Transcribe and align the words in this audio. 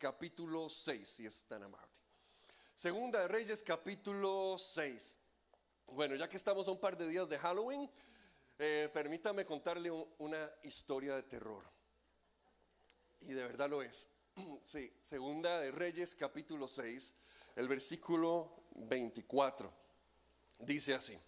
capítulo 0.00 0.70
6, 0.70 1.06
si 1.06 1.26
es 1.26 1.44
tan 1.44 1.62
amable. 1.62 1.92
Segunda 2.74 3.20
de 3.20 3.28
Reyes, 3.28 3.62
capítulo 3.62 4.56
6. 4.56 5.18
Bueno, 5.88 6.16
ya 6.16 6.26
que 6.26 6.38
estamos 6.38 6.66
a 6.66 6.70
un 6.70 6.80
par 6.80 6.96
de 6.96 7.06
días 7.06 7.28
de 7.28 7.38
Halloween, 7.38 7.88
eh, 8.58 8.88
permítame 8.94 9.44
contarle 9.44 9.90
una 9.90 10.50
historia 10.62 11.16
de 11.16 11.24
terror. 11.24 11.62
Y 13.20 13.34
de 13.34 13.44
verdad 13.44 13.68
lo 13.68 13.82
es. 13.82 14.08
Sí, 14.64 14.90
segunda 15.02 15.60
de 15.60 15.70
Reyes, 15.70 16.14
capítulo 16.14 16.66
6, 16.66 17.14
el 17.56 17.68
versículo 17.68 18.62
24. 18.76 19.70
Dice 20.60 20.94
así. 20.94 21.18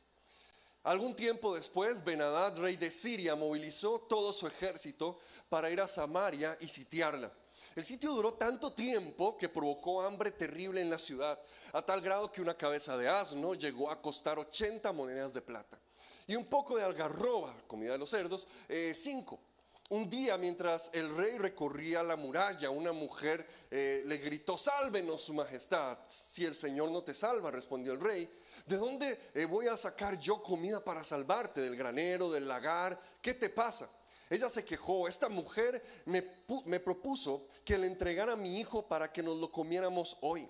Algún 0.84 1.14
tiempo 1.14 1.54
después, 1.54 2.02
Benadad, 2.02 2.57
rey 2.57 2.77
de 2.77 2.91
Siria, 2.91 3.36
movilizó 3.36 4.00
todo 4.00 4.32
su 4.32 4.46
ejército 4.46 5.18
para 5.50 5.70
ir 5.70 5.81
a 5.81 5.86
Samaria 5.86 6.57
y 6.59 6.68
sitiarla. 6.68 7.31
El 7.75 7.85
sitio 7.85 8.12
duró 8.12 8.35
tanto 8.35 8.72
tiempo 8.72 9.36
que 9.39 9.49
provocó 9.49 10.03
hambre 10.03 10.31
terrible 10.32 10.81
en 10.81 10.90
la 10.90 10.99
ciudad, 10.99 11.39
a 11.72 11.81
tal 11.81 12.03
grado 12.03 12.31
que 12.31 12.43
una 12.43 12.57
cabeza 12.57 12.96
de 12.98 13.08
asno 13.08 13.54
llegó 13.54 13.90
a 13.90 14.03
costar 14.03 14.39
80 14.39 14.93
monedas 14.93 15.32
de 15.32 15.40
plata. 15.40 15.79
Y 16.26 16.36
un 16.36 16.45
poco 16.45 16.76
de 16.76 16.85
algarroba, 16.85 17.54
comida 17.67 17.93
de 17.93 17.98
los 17.98 18.11
cerdos, 18.11 18.46
5. 18.68 19.35
Eh, 19.35 19.53
un 19.89 20.08
día 20.08 20.39
mientras 20.39 20.90
el 20.95 21.14
rey 21.14 21.36
recorría 21.36 22.03
la 22.03 22.17
muralla, 22.17 22.71
una 22.71 22.93
mujer 22.93 23.46
eh, 23.71 24.03
le 24.07 24.17
gritó, 24.18 24.57
sálvenos 24.57 25.23
su 25.23 25.34
majestad. 25.34 25.98
Si 26.07 26.45
el 26.45 26.54
Señor 26.54 26.90
no 26.90 27.03
te 27.03 27.14
salva, 27.14 27.50
respondió 27.50 27.93
el 27.93 28.00
rey, 28.00 28.31
¿de 28.67 28.76
dónde 28.76 29.18
eh, 29.34 29.45
voy 29.45 29.67
a 29.67 29.76
sacar 29.76 30.18
yo 30.18 30.43
comida 30.43 30.82
para 30.82 31.04
salvarte? 31.04 31.61
¿Del 31.61 31.76
granero, 31.76 32.31
del 32.31 32.48
lagar? 32.48 32.98
¿Qué 33.20 33.34
te 33.34 33.50
pasa? 33.50 33.91
Ella 34.33 34.48
se 34.48 34.64
quejó, 34.64 35.06
esta 35.09 35.28
mujer 35.28 35.84
me, 36.06 36.81
propuso 36.81 37.47
que 37.67 37.77
le 37.77 37.87
entregara 37.87 38.33
a 38.33 38.37
mi 38.37 38.61
hijo 38.61 38.89
para 38.89 39.12
que 39.12 39.23
nos 39.23 39.37
lo 39.37 39.53
comiéramos 39.53 40.17
hoy 40.23 40.48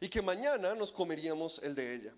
y 0.00 0.08
que 0.08 0.22
mañana 0.22 0.74
nos 0.74 0.90
comeríamos 0.90 1.60
el 1.62 1.74
de 1.74 1.94
ella. 1.94 2.14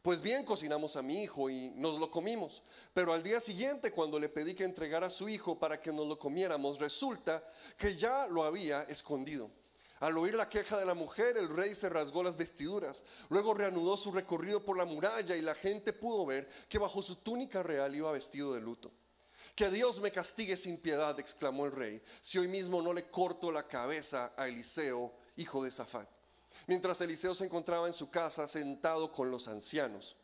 Pues 0.00 0.22
bien, 0.22 0.46
cocinamos 0.46 0.96
a 0.96 1.02
mi 1.02 1.22
hijo 1.22 1.50
y 1.50 1.72
nos 1.72 2.00
lo 2.00 2.10
comimos. 2.10 2.62
Pero 2.94 3.12
al 3.12 3.22
día 3.22 3.38
siguiente, 3.38 3.92
cuando 3.92 4.18
le 4.18 4.30
pedí 4.30 4.54
que 4.54 4.64
entregara 4.64 5.08
a 5.08 5.10
su 5.10 5.28
hijo 5.28 5.58
para 5.58 5.78
que 5.78 5.92
nos 5.92 6.08
lo 6.08 6.18
comiéramos, 6.18 6.78
resulta 6.78 7.44
que 7.76 7.94
ya 7.94 8.26
lo 8.26 8.42
había 8.42 8.84
escondido. 8.84 9.50
Al 10.00 10.16
oír 10.16 10.36
la 10.36 10.48
queja 10.48 10.78
de 10.78 10.86
la 10.86 10.94
mujer, 10.94 11.36
el 11.36 11.54
rey 11.54 11.74
se 11.74 11.90
rasgó 11.90 12.22
las 12.22 12.38
vestiduras. 12.38 13.04
Luego 13.28 13.52
reanudó 13.52 13.98
su 13.98 14.10
recorrido 14.10 14.64
por 14.64 14.78
la 14.78 14.86
muralla 14.86 15.36
y 15.36 15.42
la 15.42 15.54
gente 15.54 15.92
pudo 15.92 16.24
ver 16.24 16.48
que 16.66 16.78
bajo 16.78 17.02
su 17.02 17.16
túnica 17.16 17.62
real 17.62 17.94
iba 17.94 18.10
vestido 18.10 18.54
de 18.54 18.62
luto. 18.62 18.90
Que 19.56 19.70
Dios 19.70 20.00
me 20.00 20.12
castigue 20.12 20.54
sin 20.54 20.76
piedad, 20.76 21.18
exclamó 21.18 21.64
el 21.64 21.72
rey, 21.72 22.02
si 22.20 22.36
hoy 22.36 22.46
mismo 22.46 22.82
no 22.82 22.92
le 22.92 23.08
corto 23.08 23.50
la 23.50 23.66
cabeza 23.66 24.34
a 24.36 24.46
Eliseo, 24.46 25.14
hijo 25.36 25.64
de 25.64 25.70
Safat. 25.70 26.06
Mientras 26.66 27.00
Eliseo 27.00 27.34
se 27.34 27.46
encontraba 27.46 27.86
en 27.86 27.94
su 27.94 28.10
casa 28.10 28.46
sentado 28.48 29.10
con 29.10 29.30
los 29.30 29.48
ancianos, 29.48 30.14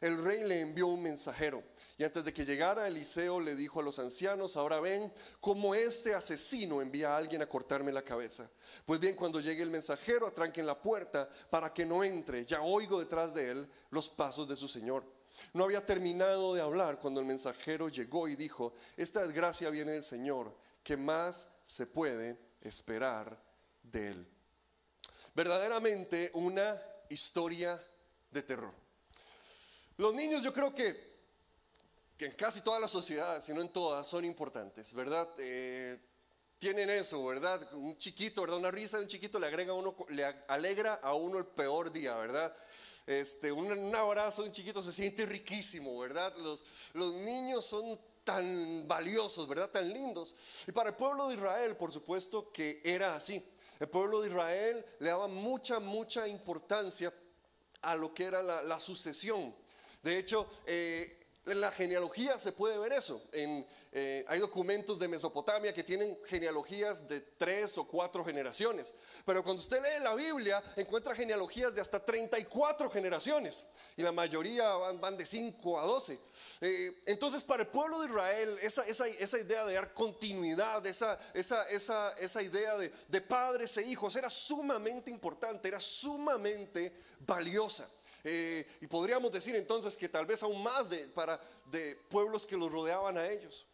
el 0.00 0.22
rey 0.24 0.42
le 0.42 0.58
envió 0.58 0.88
un 0.88 1.00
mensajero. 1.00 1.62
Y 1.96 2.02
antes 2.02 2.24
de 2.24 2.34
que 2.34 2.44
llegara, 2.44 2.88
Eliseo 2.88 3.38
le 3.38 3.54
dijo 3.54 3.78
a 3.78 3.84
los 3.84 4.00
ancianos, 4.00 4.56
ahora 4.56 4.80
ven 4.80 5.12
cómo 5.40 5.76
este 5.76 6.12
asesino 6.12 6.82
envía 6.82 7.14
a 7.14 7.16
alguien 7.18 7.40
a 7.40 7.48
cortarme 7.48 7.92
la 7.92 8.02
cabeza. 8.02 8.50
Pues 8.84 8.98
bien, 8.98 9.14
cuando 9.14 9.38
llegue 9.38 9.62
el 9.62 9.70
mensajero, 9.70 10.26
atranquen 10.26 10.66
la 10.66 10.82
puerta 10.82 11.28
para 11.50 11.72
que 11.72 11.86
no 11.86 12.02
entre. 12.02 12.44
Ya 12.44 12.62
oigo 12.62 12.98
detrás 12.98 13.32
de 13.32 13.48
él 13.52 13.70
los 13.90 14.08
pasos 14.08 14.48
de 14.48 14.56
su 14.56 14.66
señor. 14.66 15.04
No 15.52 15.64
había 15.64 15.84
terminado 15.84 16.54
de 16.54 16.60
hablar 16.60 16.98
cuando 16.98 17.20
el 17.20 17.26
mensajero 17.26 17.88
llegó 17.88 18.28
y 18.28 18.36
dijo, 18.36 18.74
esta 18.96 19.22
desgracia 19.22 19.70
viene 19.70 19.92
del 19.92 20.04
Señor, 20.04 20.56
¿qué 20.82 20.96
más 20.96 21.48
se 21.64 21.86
puede 21.86 22.38
esperar 22.60 23.38
de 23.82 24.08
él? 24.08 24.28
Verdaderamente 25.34 26.30
una 26.34 26.80
historia 27.08 27.82
de 28.30 28.42
terror. 28.42 28.72
Los 29.96 30.14
niños 30.14 30.42
yo 30.42 30.52
creo 30.52 30.74
que, 30.74 31.12
que 32.16 32.26
en 32.26 32.32
casi 32.32 32.60
todas 32.60 32.80
las 32.80 32.90
sociedades, 32.90 33.44
si 33.44 33.52
no 33.52 33.60
en 33.60 33.72
todas, 33.72 34.06
son 34.06 34.24
importantes, 34.24 34.92
¿verdad? 34.94 35.28
Eh, 35.38 35.98
tienen 36.58 36.90
eso, 36.90 37.24
¿verdad? 37.26 37.60
Un 37.74 37.98
chiquito, 37.98 38.42
¿verdad? 38.42 38.58
Una 38.58 38.70
risa 38.70 38.96
de 38.96 39.04
un 39.04 39.08
chiquito 39.08 39.38
le 39.38 39.46
agrega 39.46 39.72
a 39.72 39.74
uno, 39.74 39.96
le 40.10 40.24
alegra 40.48 40.94
a 40.94 41.14
uno 41.14 41.38
el 41.38 41.46
peor 41.46 41.90
día, 41.90 42.16
¿verdad? 42.16 42.54
Este, 43.06 43.50
un, 43.50 43.94
abrazo 43.94 44.42
de 44.42 44.48
un 44.48 44.54
chiquito 44.54 44.80
se 44.82 44.92
siente 44.92 45.26
riquísimo, 45.26 45.98
¿verdad? 45.98 46.34
Los, 46.36 46.64
los 46.94 47.14
niños 47.14 47.64
son 47.64 47.98
tan 48.24 48.86
valiosos, 48.86 49.48
¿verdad? 49.48 49.70
Tan 49.70 49.92
lindos. 49.92 50.34
Y 50.66 50.72
para 50.72 50.90
el 50.90 50.96
pueblo 50.96 51.28
de 51.28 51.34
Israel, 51.34 51.76
por 51.76 51.92
supuesto 51.92 52.52
que 52.52 52.80
era 52.84 53.14
así. 53.14 53.44
El 53.80 53.88
pueblo 53.88 54.20
de 54.20 54.28
Israel 54.28 54.84
le 55.00 55.08
daba 55.08 55.26
mucha, 55.26 55.80
mucha 55.80 56.28
importancia 56.28 57.12
a 57.82 57.96
lo 57.96 58.14
que 58.14 58.24
era 58.24 58.42
la, 58.42 58.78
sucesión. 58.80 59.54
De 60.02 60.18
hecho, 60.18 60.48
eh, 60.66 61.21
en 61.46 61.60
la 61.60 61.72
genealogía 61.72 62.38
se 62.38 62.52
puede 62.52 62.78
ver 62.78 62.92
eso. 62.92 63.22
En, 63.32 63.66
eh, 63.94 64.24
hay 64.26 64.38
documentos 64.38 64.98
de 64.98 65.06
Mesopotamia 65.06 65.74
que 65.74 65.82
tienen 65.82 66.18
genealogías 66.24 67.06
de 67.06 67.20
tres 67.20 67.76
o 67.76 67.86
cuatro 67.86 68.24
generaciones. 68.24 68.94
Pero 69.26 69.42
cuando 69.42 69.60
usted 69.60 69.82
lee 69.82 70.02
la 70.02 70.14
Biblia, 70.14 70.62
encuentra 70.76 71.14
genealogías 71.14 71.74
de 71.74 71.80
hasta 71.82 72.02
34 72.02 72.88
generaciones. 72.90 73.66
Y 73.96 74.02
la 74.02 74.12
mayoría 74.12 74.66
van, 74.72 75.16
de 75.18 75.26
5 75.26 75.78
a 75.78 75.84
12. 75.84 76.18
Eh, 76.62 77.02
entonces, 77.04 77.44
para 77.44 77.64
el 77.64 77.68
pueblo 77.68 78.00
de 78.00 78.06
Israel, 78.06 78.58
esa, 78.62 78.86
esa, 78.86 79.38
idea 79.38 79.66
de 79.66 79.74
dar 79.74 79.92
continuidad, 79.92 80.86
esa, 80.86 81.18
esa 81.34 82.42
idea 82.42 82.78
de, 82.78 82.90
de 83.08 83.20
padres 83.20 83.76
e 83.76 83.82
hijos, 83.82 84.16
era 84.16 84.30
sumamente 84.30 85.10
importante, 85.10 85.68
era 85.68 85.80
sumamente 85.80 86.92
valiosa. 87.20 87.90
Eh, 88.24 88.78
y 88.80 88.86
podríamos 88.86 89.32
decir 89.32 89.56
entonces 89.56 89.96
que 89.96 90.08
tal 90.08 90.26
vez 90.26 90.42
aún 90.42 90.62
más 90.62 90.88
de, 90.88 91.08
para, 91.08 91.40
de 91.66 91.96
pueblos 92.08 92.46
que 92.46 92.56
los 92.56 92.70
rodeaban 92.70 93.18
a 93.18 93.28
ellos. 93.28 93.66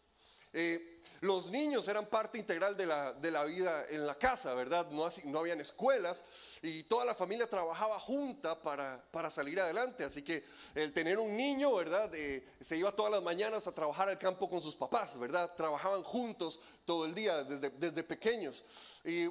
Eh, 0.53 0.99
los 1.21 1.51
niños 1.51 1.87
eran 1.87 2.05
parte 2.05 2.37
integral 2.37 2.77
de 2.77 2.85
la, 2.85 3.13
de 3.13 3.29
la, 3.29 3.43
vida 3.43 3.85
en 3.89 4.07
la 4.07 4.15
casa, 4.15 4.53
¿verdad? 4.53 4.89
No, 4.89 5.07
no 5.25 5.39
habían 5.39 5.59
escuelas 5.59 6.23
y 6.61 6.83
toda 6.83 7.03
la 7.03 7.13
familia 7.13 7.45
trabajaba 7.45 7.99
junta 7.99 8.59
para, 8.59 9.03
para 9.11 9.29
salir 9.29 9.59
adelante. 9.59 10.05
Así 10.05 10.23
que 10.23 10.45
el 10.73 10.93
tener 10.93 11.19
un 11.19 11.35
niño, 11.35 11.75
¿verdad? 11.75 12.09
Eh, 12.15 12.47
se 12.61 12.77
iba 12.77 12.95
todas 12.95 13.11
las 13.11 13.21
mañanas 13.21 13.67
a 13.67 13.75
trabajar 13.75 14.07
al 14.07 14.17
campo 14.17 14.49
con 14.49 14.61
sus 14.61 14.75
papás, 14.75 15.19
¿verdad? 15.19 15.51
Trabajaban 15.57 16.03
juntos 16.03 16.61
todo 16.85 17.05
el 17.05 17.13
día 17.13 17.43
desde, 17.43 17.69
desde 17.69 18.03
pequeños. 18.03 18.63
Y 19.03 19.29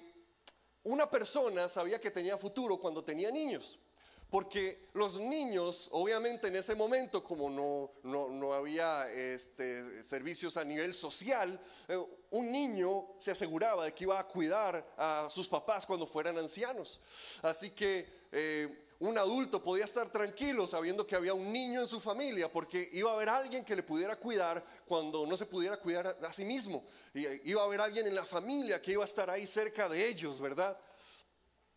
una 0.85 1.11
persona 1.11 1.69
sabía 1.71 1.99
que 1.99 2.11
tenía 2.11 2.37
futuro 2.37 2.79
cuando 2.79 3.03
tenía 3.03 3.31
niños. 3.31 3.79
Porque 4.31 4.89
los 4.93 5.19
niños, 5.19 5.89
obviamente 5.93 6.49
en 6.49 6.57
ese 6.57 6.75
momento, 6.75 7.25
como 7.25 7.49
no, 7.49 8.29
no, 8.29 8.53
había 8.53 9.11
este, 9.11 10.05
servicios 10.05 10.59
a 10.59 10.65
nivel 10.65 10.93
social, 10.93 11.59
eh, 11.89 11.99
un 12.31 12.53
niño 12.53 13.07
se 13.19 13.31
aseguraba 13.31 13.87
de 13.87 13.95
que 13.95 14.05
iba 14.05 14.19
a 14.19 14.27
cuidar 14.27 14.87
a 14.99 15.29
sus 15.31 15.49
papás 15.49 15.87
cuando 15.87 16.07
fueran 16.07 16.37
ancianos. 16.37 17.01
Así 17.41 17.71
que 17.71 18.07
eh, 18.31 18.85
un 18.99 19.17
adulto 19.17 19.63
podía 19.63 19.87
estar 19.87 20.13
tranquilo 20.13 20.67
sabiendo 20.67 21.07
que 21.07 21.17
había 21.17 21.33
un 21.33 21.51
niño 21.51 21.81
en 21.81 21.87
su 21.87 21.99
familia, 21.99 22.53
porque 22.53 22.91
iba 22.93 23.11
a 23.11 23.15
haber 23.15 23.31
alguien 23.31 23.65
que 23.65 23.77
le 23.77 23.83
pudiera 23.83 24.17
cuidar 24.17 24.63
cuando 24.87 25.27
no 25.27 25.39
se 25.39 25.47
pudiera 25.47 25.79
cuidar 25.79 26.07
a, 26.07 26.27
a 26.27 26.33
sí 26.35 26.45
mismo. 26.45 26.85
Y, 27.15 27.49
iba 27.49 27.63
a 27.63 27.65
haber 27.65 27.81
alguien 27.81 28.07
en 28.07 28.15
la 28.15 28.27
familia 28.27 28.83
que 28.83 28.93
iba 28.93 29.05
a 29.05 29.07
estar 29.07 29.31
ahí 29.31 29.47
cerca 29.47 29.89
de 29.89 30.07
ellos, 30.07 30.39
¿verdad? 30.39 30.79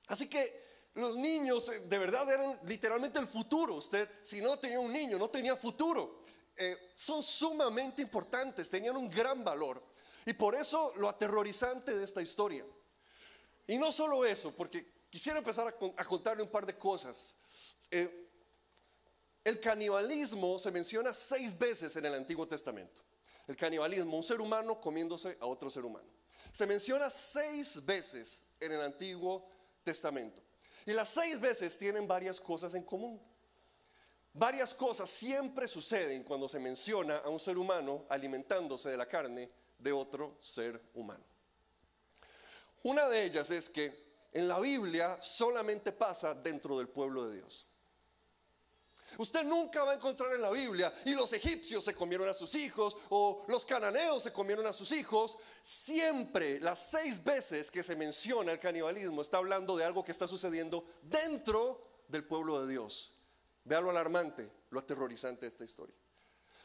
Así 0.07 0.28
que 0.28 0.71
los 0.96 1.18
niños 1.18 1.69
eh, 1.69 1.79
de 1.79 1.97
verdad 1.97 2.29
eran 2.31 2.59
literalmente 2.66 3.19
el 3.19 3.28
futuro. 3.28 3.75
Usted, 3.75 4.09
si 4.24 4.41
no 4.41 4.57
tenía 4.57 4.79
un 4.79 4.91
niño, 4.91 5.18
no 5.18 5.29
tenía 5.29 5.56
futuro. 5.56 6.24
Eh, 6.56 6.91
son 6.94 7.24
sumamente 7.24 8.02
importantes, 8.02 8.69
tenían 8.69 8.97
un 8.97 9.09
gran 9.09 9.43
valor. 9.43 9.82
Y 10.26 10.34
por 10.34 10.53
eso 10.55 10.93
lo 10.97 11.09
aterrorizante 11.09 11.96
de 11.96 12.03
esta 12.03 12.22
historia. 12.22 12.66
Y 13.67 13.78
no 13.78 13.91
solo 13.91 14.26
eso, 14.26 14.53
porque 14.55 15.05
quisiera 15.09 15.40
empezar 15.40 15.67
a, 15.67 16.05
contarle 16.05 16.43
un 16.43 16.49
par 16.49 16.66
de 16.66 16.78
cosas. 16.78 17.35
Eh, 17.90 18.29
el 19.43 19.59
canibalismo 19.59 20.59
se 20.59 20.72
menciona 20.72 21.14
seis 21.14 21.58
veces 21.58 21.96
en 21.96 22.05
el 22.05 22.14
Antiguo 22.14 22.47
Testamento. 22.47 23.02
El 23.47 23.55
canibalismo, 23.55 24.17
un 24.17 24.23
ser 24.23 24.40
humano 24.40 24.79
comiéndose 24.79 25.38
a 25.40 25.46
otro 25.47 25.70
ser 25.70 25.84
humano. 25.84 26.08
Se 26.52 26.67
menciona 26.67 27.09
seis 27.09 27.84
veces 27.84 28.43
en 28.59 28.73
el 28.73 28.82
Antiguo 28.82 29.49
Testamento. 29.84 30.43
Y 30.85 30.93
las 30.93 31.09
seis 31.09 31.39
veces 31.39 31.78
tienen 31.78 32.07
varias 32.07 32.39
cosas 32.39 32.73
en 32.73 32.83
común. 32.83 33.22
Varias 34.33 34.73
cosas 34.73 35.09
siempre 35.09 35.67
suceden 35.67 36.23
cuando 36.23 36.47
se 36.47 36.59
menciona 36.59 37.17
a 37.17 37.29
un 37.29 37.39
ser 37.39 37.57
humano 37.57 38.05
alimentándose 38.09 38.89
de 38.89 38.97
la 38.97 39.07
carne 39.07 39.51
de 39.78 39.91
otro 39.91 40.37
ser 40.39 40.81
humano. 40.93 41.23
Una 42.83 43.09
de 43.09 43.25
ellas 43.25 43.51
es 43.51 43.69
que 43.69 44.11
en 44.31 44.47
la 44.47 44.59
Biblia 44.59 45.22
solamente 45.22 45.91
pasa 45.91 46.33
dentro 46.33 46.78
del 46.78 46.87
pueblo 46.87 47.28
de 47.28 47.37
Dios. 47.37 47.67
Usted 49.17 49.43
nunca 49.43 49.84
va 49.84 49.91
a 49.91 49.96
encontrar 49.96 50.34
en 50.34 50.41
la 50.41 50.49
Biblia 50.49 50.93
y 51.05 51.13
los 51.13 51.31
egipcios 51.34 51.84
se 51.84 51.93
comieron 51.96 52.28
a 52.28 52.34
sus 52.34 52.55
hijos 52.55 52.97
o 53.09 53.46
los 53.47 53.66
cananeos 53.66 54.23
se 54.23 54.34
comieron 54.34 54.66
a 54.66 54.73
sus 54.73 54.91
hijos. 54.91 55.37
Siempre, 55.61 56.59
las 56.59 56.90
seis 56.90 57.23
veces 57.23 57.72
que 57.72 57.84
se 57.84 57.96
menciona 57.96 58.52
el 58.52 58.59
canibalismo, 58.59 59.22
está 59.22 59.37
hablando 59.37 59.75
de 59.78 59.85
algo 59.85 60.03
que 60.03 60.11
está 60.11 60.28
sucediendo 60.28 60.85
dentro 61.02 62.03
del 62.08 62.23
pueblo 62.23 62.61
de 62.61 62.72
Dios. 62.72 63.13
Vea 63.63 63.81
lo 63.81 63.90
alarmante, 63.90 64.49
lo 64.69 64.79
aterrorizante 64.79 65.41
de 65.41 65.49
esta 65.49 65.64
historia 65.64 65.96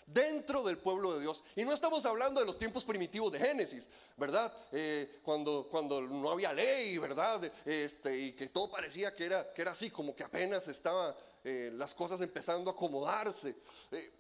dentro 0.07 0.63
del 0.63 0.79
pueblo 0.79 1.15
de 1.15 1.21
Dios. 1.21 1.43
Y 1.57 1.65
no 1.65 1.73
estamos 1.73 2.07
hablando 2.07 2.41
de 2.41 2.47
los 2.47 2.57
tiempos 2.57 2.85
primitivos 2.85 3.33
de 3.33 3.41
Génesis, 3.41 3.91
¿verdad? 4.17 4.53
Eh, 4.73 5.19
cuando, 5.23 5.67
cuando 5.71 6.01
no 6.01 6.31
había 6.31 6.53
ley, 6.53 6.97
¿verdad? 6.99 7.53
Este, 7.65 8.17
y 8.17 8.33
que 8.33 8.49
todo 8.49 8.71
parecía 8.71 9.15
que 9.15 9.27
era, 9.27 9.53
que 9.53 9.63
era 9.63 9.73
así, 9.73 9.91
como 9.91 10.15
que 10.15 10.25
apenas 10.25 10.69
estaban 10.69 11.15
eh, 11.49 11.71
las 11.75 11.95
cosas 11.95 12.21
empezando 12.21 12.69
a 12.69 12.73
acomodarse. 12.73 13.55
Eh, 13.93 14.13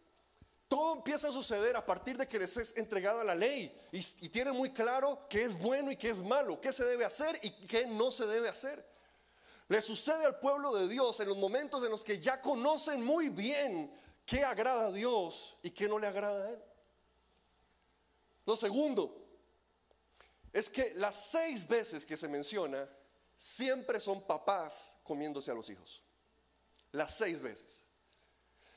todo 0.68 0.94
empieza 0.94 1.28
a 1.28 1.32
suceder 1.32 1.74
a 1.74 1.84
partir 1.84 2.16
de 2.16 2.28
que 2.28 2.38
les 2.38 2.56
es 2.56 2.76
entregada 2.76 3.24
la 3.24 3.34
ley 3.34 3.76
y, 3.90 3.98
y 3.98 4.28
tienen 4.28 4.54
muy 4.54 4.70
claro 4.70 5.26
qué 5.28 5.42
es 5.42 5.58
bueno 5.58 5.90
y 5.90 5.96
qué 5.96 6.10
es 6.10 6.20
malo, 6.20 6.60
qué 6.60 6.72
se 6.72 6.84
debe 6.84 7.04
hacer 7.04 7.36
y 7.42 7.50
qué 7.66 7.84
no 7.84 8.12
se 8.12 8.26
debe 8.26 8.48
hacer. 8.48 8.86
Le 9.66 9.82
sucede 9.82 10.24
al 10.24 10.38
pueblo 10.38 10.72
de 10.76 10.86
Dios 10.86 11.18
en 11.18 11.26
los 11.26 11.36
momentos 11.36 11.82
en 11.82 11.90
los 11.90 12.04
que 12.04 12.20
ya 12.20 12.40
conocen 12.40 13.04
muy 13.04 13.28
bien 13.28 13.92
qué 14.24 14.44
agrada 14.44 14.86
a 14.86 14.92
Dios 14.92 15.56
y 15.64 15.72
qué 15.72 15.88
no 15.88 15.98
le 15.98 16.06
agrada 16.06 16.44
a 16.44 16.50
Él. 16.50 16.62
Lo 18.44 18.56
segundo 18.56 19.20
es 20.52 20.70
que 20.70 20.94
las 20.94 21.30
seis 21.30 21.66
veces 21.66 22.06
que 22.06 22.16
se 22.16 22.28
menciona, 22.28 22.88
siempre 23.36 23.98
son 23.98 24.22
papás 24.22 24.94
comiéndose 25.02 25.50
a 25.50 25.54
los 25.54 25.68
hijos. 25.68 26.05
Las 26.96 27.14
seis 27.18 27.42
veces. 27.42 27.84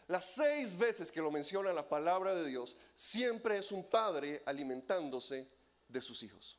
Las 0.07 0.33
seis 0.35 0.77
veces 0.77 1.09
que 1.09 1.21
lo 1.21 1.31
menciona 1.31 1.71
la 1.71 1.87
palabra 1.87 2.35
de 2.35 2.45
Dios, 2.45 2.75
siempre 2.93 3.57
es 3.57 3.71
un 3.71 3.89
padre 3.89 4.43
alimentándose 4.45 5.47
de 5.87 6.01
sus 6.01 6.21
hijos. 6.23 6.57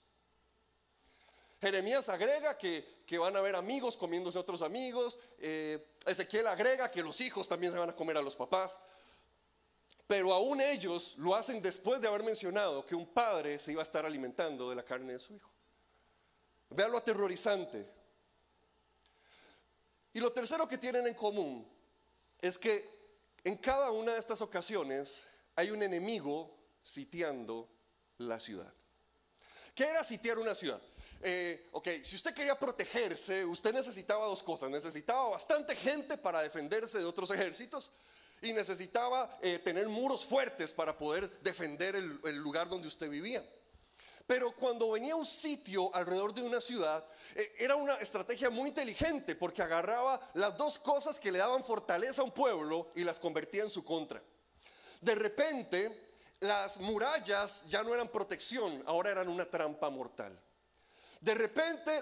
Jeremías 1.60 2.08
agrega 2.08 2.56
que, 2.56 3.18
van 3.18 3.36
a 3.36 3.40
haber 3.40 3.56
amigos 3.56 3.98
comiéndose 3.98 4.38
a 4.38 4.40
otros 4.40 4.62
amigos. 4.62 5.18
Eh, 5.38 5.96
Ezequiel 6.06 6.46
agrega 6.46 6.90
que 6.90 7.02
los 7.02 7.20
hijos 7.20 7.46
también 7.46 7.72
se 7.72 7.78
van 7.78 7.90
a 7.90 7.96
comer 7.96 8.16
a 8.16 8.22
los 8.22 8.34
papás. 8.34 8.78
Pero 10.06 10.32
aún 10.32 10.62
ellos 10.62 11.18
lo 11.18 11.34
hacen 11.34 11.60
después 11.60 12.00
de 12.00 12.08
haber 12.08 12.22
mencionado 12.22 12.86
que 12.86 12.94
un 12.94 13.12
padre 13.12 13.58
se 13.58 13.72
iba 13.72 13.82
a 13.82 13.84
estar 13.84 14.06
alimentando 14.06 14.70
de 14.70 14.76
la 14.76 14.84
carne 14.84 15.12
de 15.12 15.20
su 15.20 15.34
hijo. 15.34 15.50
Vean 16.70 16.90
lo 16.90 16.96
aterrorizante. 16.96 17.99
Y 20.12 20.20
lo 20.20 20.32
tercero 20.32 20.66
que 20.68 20.78
tienen 20.78 21.06
en 21.06 21.14
común 21.14 21.66
es 22.40 22.58
que 22.58 22.88
en 23.44 23.56
cada 23.56 23.90
una 23.90 24.14
de 24.14 24.18
estas 24.18 24.40
ocasiones 24.40 25.24
hay 25.56 25.70
un 25.70 25.82
enemigo 25.82 26.56
sitiando 26.82 27.68
la 28.18 28.40
ciudad. 28.40 28.72
¿Qué 29.74 29.84
era 29.84 30.02
sitiar 30.02 30.38
una 30.38 30.54
ciudad? 30.54 30.80
Eh, 31.22 31.68
ok, 31.72 31.88
si 32.02 32.16
usted 32.16 32.34
quería 32.34 32.58
protegerse, 32.58 33.44
usted 33.44 33.72
necesitaba 33.72 34.26
dos 34.26 34.42
cosas. 34.42 34.70
Necesitaba 34.70 35.30
bastante 35.30 35.76
gente 35.76 36.16
para 36.16 36.42
defenderse 36.42 36.98
de 36.98 37.04
otros 37.04 37.30
ejércitos 37.30 37.92
y 38.42 38.52
necesitaba 38.52 39.38
eh, 39.42 39.58
tener 39.58 39.88
muros 39.88 40.24
fuertes 40.24 40.72
para 40.72 40.96
poder 40.96 41.30
defender 41.40 41.94
el, 41.96 42.36
lugar 42.36 42.68
donde 42.68 42.88
usted 42.88 43.08
vivía. 43.10 43.44
Pero 44.30 44.52
cuando 44.52 44.92
venía 44.92 45.16
un 45.16 45.26
sitio 45.26 45.92
alrededor 45.92 46.32
de 46.32 46.42
una 46.42 46.60
ciudad, 46.60 47.04
eh, 47.34 47.52
era 47.58 47.74
una 47.74 47.94
estrategia 47.94 48.48
muy 48.48 48.68
inteligente 48.68 49.34
porque 49.34 49.60
agarraba 49.60 50.20
las 50.34 50.56
dos 50.56 50.78
cosas 50.78 51.18
que 51.18 51.32
le 51.32 51.40
daban 51.40 51.64
fortaleza 51.64 52.22
a 52.22 52.24
un 52.26 52.30
pueblo 52.30 52.92
y 52.94 53.02
las 53.02 53.18
convertía 53.18 53.64
en 53.64 53.70
su 53.70 53.84
contra. 53.84 54.22
De 55.00 55.16
repente, 55.16 56.12
las 56.38 56.78
murallas 56.78 57.64
ya 57.66 57.82
no 57.82 57.92
eran 57.92 58.06
protección, 58.06 58.84
ahora 58.86 59.10
eran 59.10 59.28
una 59.28 59.46
trampa 59.46 59.90
mortal. 59.90 60.40
De 61.20 61.34
repente 61.34 62.00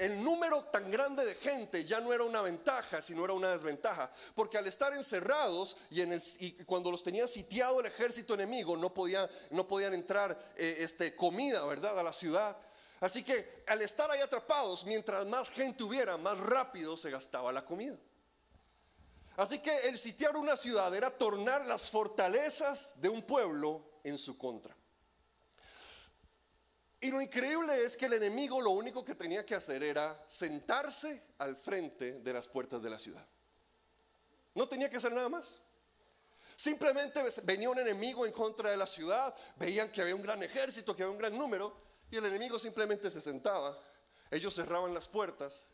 el 0.00 0.22
número 0.22 0.64
tan 0.64 0.90
grande 0.90 1.24
de 1.24 1.34
gente 1.36 1.82
ya 1.86 1.98
no 1.98 2.12
era 2.12 2.24
una 2.24 2.42
ventaja, 2.42 3.00
sino 3.00 3.24
era 3.24 3.32
una 3.32 3.52
desventaja. 3.52 4.10
Porque 4.34 4.58
al 4.58 4.66
estar 4.66 4.92
encerrados 4.92 5.78
y, 5.90 6.02
en 6.02 6.12
el, 6.12 6.22
cuando 6.66 6.90
los 6.90 7.02
tenía 7.02 7.26
sitiado 7.26 7.80
el 7.80 7.86
ejército 7.86 8.34
enemigo, 8.34 8.76
no, 8.76 8.92
no 9.50 9.68
podían 9.68 9.94
entrar 9.94 10.52
eh, 10.56 10.76
este, 10.80 11.16
comida, 11.16 11.64
¿verdad?, 11.64 11.98
a 11.98 12.02
la 12.02 12.12
ciudad. 12.12 12.54
Así 13.00 13.24
que 13.24 13.64
al 13.66 13.80
estar 13.80 14.10
ahí 14.10 14.20
atrapados, 14.20 14.84
mientras 14.84 15.26
más 15.26 15.48
gente 15.48 15.82
hubiera, 15.82 16.18
más 16.18 16.38
rápido 16.38 16.98
se 16.98 17.10
gastaba 17.10 17.50
la 17.50 17.64
comida. 17.64 17.96
Así 19.38 19.60
que 19.60 19.74
el 19.88 19.96
sitiar 19.96 20.36
una 20.36 20.54
ciudad 20.54 20.94
era 20.94 21.10
tornar 21.10 21.64
las 21.64 21.88
fortalezas 21.88 22.92
de 23.00 23.08
un 23.08 23.22
pueblo 23.22 23.82
en 24.04 24.18
su 24.18 24.36
contra. 24.36 24.76
Y 27.00 27.10
lo 27.10 27.20
increíble 27.20 27.82
es 27.82 27.96
que 27.96 28.06
el 28.06 28.12
enemigo 28.12 28.60
lo 28.60 28.70
único 28.70 29.02
que 29.04 29.14
tenía 29.14 29.44
que 29.46 29.54
hacer 29.54 29.82
era 29.82 30.22
sentarse 30.26 31.22
al 31.38 31.56
frente 31.56 32.20
de 32.20 32.32
las 32.32 32.46
puertas 32.46 32.82
de 32.82 32.90
la 32.90 32.98
ciudad. 32.98 33.26
No 34.54 34.68
tenía 34.68 34.90
que 34.90 34.98
hacer 34.98 35.12
nada 35.12 35.30
más. 35.30 35.60
Simplemente 36.56 37.22
venía 37.44 37.70
un 37.70 37.78
enemigo 37.78 38.26
en 38.26 38.32
contra 38.32 38.70
de 38.70 38.76
la 38.76 38.86
ciudad, 38.86 39.34
veían 39.56 39.90
que 39.90 40.02
había 40.02 40.14
un 40.14 40.20
gran 40.20 40.42
ejército, 40.42 40.94
que 40.94 41.02
había 41.02 41.12
un 41.12 41.18
gran 41.18 41.38
número, 41.38 41.74
y 42.10 42.18
el 42.18 42.26
enemigo 42.26 42.58
simplemente 42.58 43.10
se 43.10 43.22
sentaba. 43.22 43.78
Ellos 44.30 44.54
cerraban 44.54 44.92
las 44.92 45.08
puertas 45.08 45.66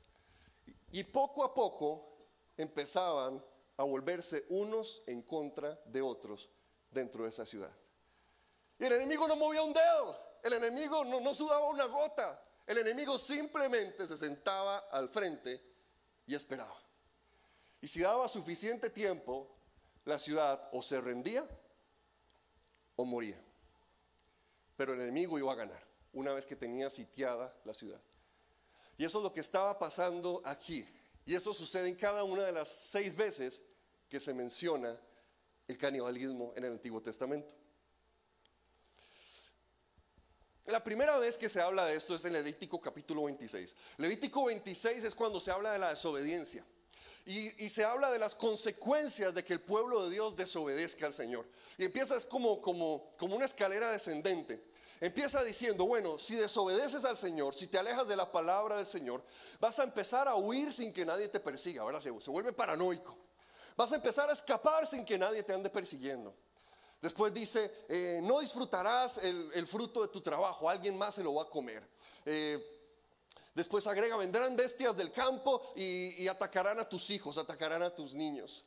y 0.92 1.02
poco 1.02 1.42
a 1.42 1.52
poco 1.52 2.16
empezaban 2.56 3.44
a 3.76 3.82
volverse 3.82 4.44
unos 4.50 5.02
en 5.06 5.22
contra 5.22 5.78
de 5.86 6.00
otros 6.00 6.48
dentro 6.90 7.24
de 7.24 7.30
esa 7.30 7.44
ciudad. 7.44 7.72
Y 8.78 8.84
el 8.84 8.92
enemigo 8.92 9.26
no 9.26 9.34
movía 9.34 9.62
un 9.62 9.72
dedo. 9.72 10.25
El 10.46 10.52
enemigo 10.52 11.04
no, 11.04 11.34
sudaba 11.34 11.68
una 11.68 11.86
gota. 11.86 12.40
El 12.64 12.78
enemigo 12.78 13.18
simplemente 13.18 14.06
se 14.06 14.16
sentaba 14.16 14.78
al 14.92 15.08
frente 15.08 15.60
y 16.24 16.36
esperaba. 16.36 16.80
Y 17.80 17.88
si 17.88 18.02
daba 18.02 18.28
suficiente 18.28 18.90
tiempo, 18.90 19.56
la 20.04 20.20
ciudad 20.20 20.68
o 20.70 20.82
se 20.82 21.00
rendía 21.00 21.44
o 22.94 23.04
moría. 23.04 23.42
Pero 24.76 24.94
el 24.94 25.00
enemigo 25.00 25.36
iba 25.36 25.52
a 25.52 25.56
ganar 25.56 25.84
una 26.12 26.32
vez 26.32 26.46
que 26.46 26.54
tenía 26.54 26.90
sitiada 26.90 27.52
la 27.64 27.74
ciudad. 27.74 28.00
Y 28.96 29.04
eso 29.04 29.18
es 29.18 29.24
lo 29.24 29.32
que 29.32 29.40
estaba 29.40 29.76
pasando 29.80 30.42
aquí. 30.44 30.86
Y 31.24 31.34
eso 31.34 31.52
sucede 31.54 31.88
en 31.88 31.96
cada 31.96 32.22
una 32.22 32.44
de 32.44 32.52
las 32.52 32.68
seis 32.68 33.16
veces 33.16 33.64
que 34.08 34.20
se 34.20 34.32
menciona 34.32 34.96
el 35.66 35.76
canibalismo 35.76 36.52
en 36.54 36.66
el 36.66 36.72
Antiguo 36.74 37.02
Testamento. 37.02 37.52
La 40.66 40.82
primera 40.82 41.16
vez 41.18 41.38
que 41.38 41.48
se 41.48 41.60
habla 41.60 41.84
de 41.86 41.94
esto 41.94 42.16
es 42.16 42.24
en 42.24 42.32
Levítico 42.32 42.80
capítulo 42.80 43.24
26. 43.24 43.76
Levítico 43.98 44.46
26 44.46 45.04
es 45.04 45.14
cuando 45.14 45.40
se 45.40 45.52
habla 45.52 45.72
de 45.72 45.78
la 45.78 45.90
desobediencia. 45.90 46.64
Y, 47.24 47.68
se 47.68 47.84
habla 47.84 48.10
de 48.10 48.20
las 48.20 48.36
consecuencias 48.36 49.34
de 49.34 49.44
que 49.44 49.52
el 49.52 49.60
pueblo 49.60 50.04
de 50.04 50.10
Dios 50.10 50.36
desobedezca 50.36 51.06
al 51.06 51.12
Señor. 51.12 51.44
Y 51.76 51.84
empieza 51.84 52.16
como, 52.28 52.60
como, 52.60 53.12
como 53.16 53.36
una 53.36 53.44
escalera 53.44 53.90
descendente. 53.90 54.62
Empieza 55.00 55.42
diciendo, 55.42 55.86
bueno, 55.86 56.18
si 56.18 56.36
desobedeces 56.36 57.04
al 57.04 57.16
Señor, 57.16 57.54
si 57.54 57.66
te 57.66 57.78
alejas 57.78 58.06
de 58.08 58.16
la 58.16 58.30
palabra 58.30 58.76
del 58.76 58.86
Señor, 58.86 59.24
vas 59.60 59.78
a 59.78 59.84
empezar 59.84 60.26
a 60.28 60.36
huir 60.36 60.72
sin 60.72 60.92
que 60.92 61.04
nadie 61.04 61.28
te 61.28 61.40
persiga. 61.40 61.82
Ahora 61.82 62.00
se, 62.00 62.12
se 62.20 62.30
vuelve 62.30 62.52
paranoico. 62.52 63.16
Vas 63.76 63.92
a 63.92 63.96
empezar 63.96 64.30
a 64.30 64.32
escapar 64.32 64.86
sin 64.86 65.04
que 65.04 65.18
nadie 65.18 65.42
te 65.42 65.52
ande 65.52 65.68
persiguiendo. 65.68 66.34
Después 67.00 67.32
dice, 67.32 67.84
eh, 67.88 68.20
no 68.22 68.40
disfrutarás 68.40 69.18
el, 69.18 69.66
fruto 69.66 70.02
de 70.02 70.08
tu 70.08 70.20
trabajo, 70.20 70.68
alguien 70.68 70.96
más 70.96 71.14
se 71.14 71.22
lo 71.22 71.34
va 71.34 71.42
a 71.42 71.48
comer. 71.50 71.86
Eh, 72.24 72.58
después 73.54 73.86
agrega, 73.86 74.16
vendrán 74.16 74.56
bestias 74.56 74.96
del 74.96 75.12
campo 75.12 75.72
y, 75.76 76.26
atacarán 76.26 76.80
a 76.80 76.88
tus 76.88 77.10
hijos, 77.10 77.36
atacarán 77.38 77.82
a 77.82 77.94
tus 77.94 78.14
niños. 78.14 78.64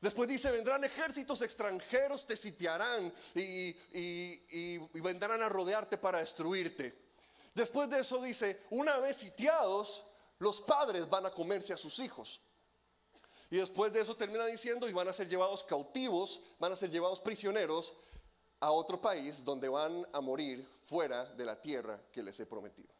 Después 0.00 0.28
dice, 0.28 0.52
vendrán 0.52 0.84
ejércitos 0.84 1.42
extranjeros, 1.42 2.24
te 2.24 2.36
sitiarán 2.36 3.12
y, 3.34 3.76
y, 3.92 4.78
vendrán 5.00 5.42
a 5.42 5.48
rodearte 5.48 5.98
para 5.98 6.20
destruirte. 6.20 6.96
Después 7.52 7.90
de 7.90 7.98
eso 7.98 8.22
dice, 8.22 8.62
una 8.70 8.98
vez 8.98 9.16
sitiados, 9.16 10.04
los 10.38 10.60
padres 10.60 11.10
van 11.10 11.26
a 11.26 11.30
comerse 11.30 11.72
a 11.72 11.76
sus 11.76 11.98
hijos. 11.98 12.40
Y 13.50 13.56
después 13.56 13.92
de 13.92 14.00
eso 14.00 14.14
termina 14.14 14.44
diciendo, 14.46 14.88
y 14.88 14.92
van 14.92 15.08
a 15.08 15.12
ser 15.12 15.28
llevados 15.28 15.64
cautivos, 15.64 16.40
van 16.58 16.72
a 16.72 16.76
ser 16.76 16.90
llevados 16.90 17.20
prisioneros 17.20 17.94
a 18.60 18.70
otro 18.70 19.00
país 19.00 19.44
donde 19.44 19.68
van 19.68 20.06
a 20.12 20.20
morir 20.20 20.68
fuera 20.86 21.24
de 21.24 21.44
la 21.44 21.60
tierra 21.60 22.00
que 22.12 22.22
les 22.22 22.38
he 22.40 22.46
prometido. 22.46 22.92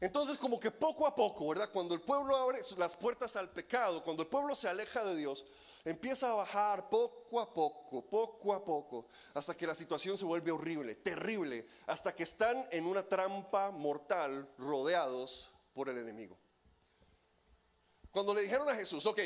Entonces 0.00 0.38
como 0.38 0.60
que 0.60 0.70
poco 0.70 1.06
a 1.06 1.14
poco, 1.14 1.48
¿verdad? 1.48 1.70
Cuando 1.72 1.94
el 1.94 2.00
pueblo 2.00 2.36
abre 2.36 2.60
las 2.76 2.94
puertas 2.94 3.34
al 3.34 3.50
pecado, 3.50 4.02
cuando 4.02 4.22
el 4.22 4.28
pueblo 4.28 4.54
se 4.54 4.68
aleja 4.68 5.04
de 5.04 5.16
Dios, 5.16 5.44
empieza 5.84 6.30
a 6.30 6.36
bajar 6.36 6.88
poco 6.88 7.40
a 7.40 7.52
poco, 7.52 8.02
poco 8.02 8.54
a 8.54 8.64
poco, 8.64 9.06
hasta 9.34 9.56
que 9.56 9.66
la 9.66 9.74
situación 9.74 10.16
se 10.16 10.24
vuelve 10.24 10.52
horrible, 10.52 10.94
terrible, 10.94 11.66
hasta 11.86 12.14
que 12.14 12.22
están 12.22 12.68
en 12.70 12.86
una 12.86 13.02
trampa 13.02 13.70
mortal 13.72 14.48
rodeados 14.56 15.50
por 15.74 15.88
el 15.88 15.98
enemigo. 15.98 16.38
Cuando 18.10 18.34
le 18.34 18.42
dijeron 18.42 18.68
a 18.68 18.74
Jesús, 18.74 19.04
ok, 19.06 19.20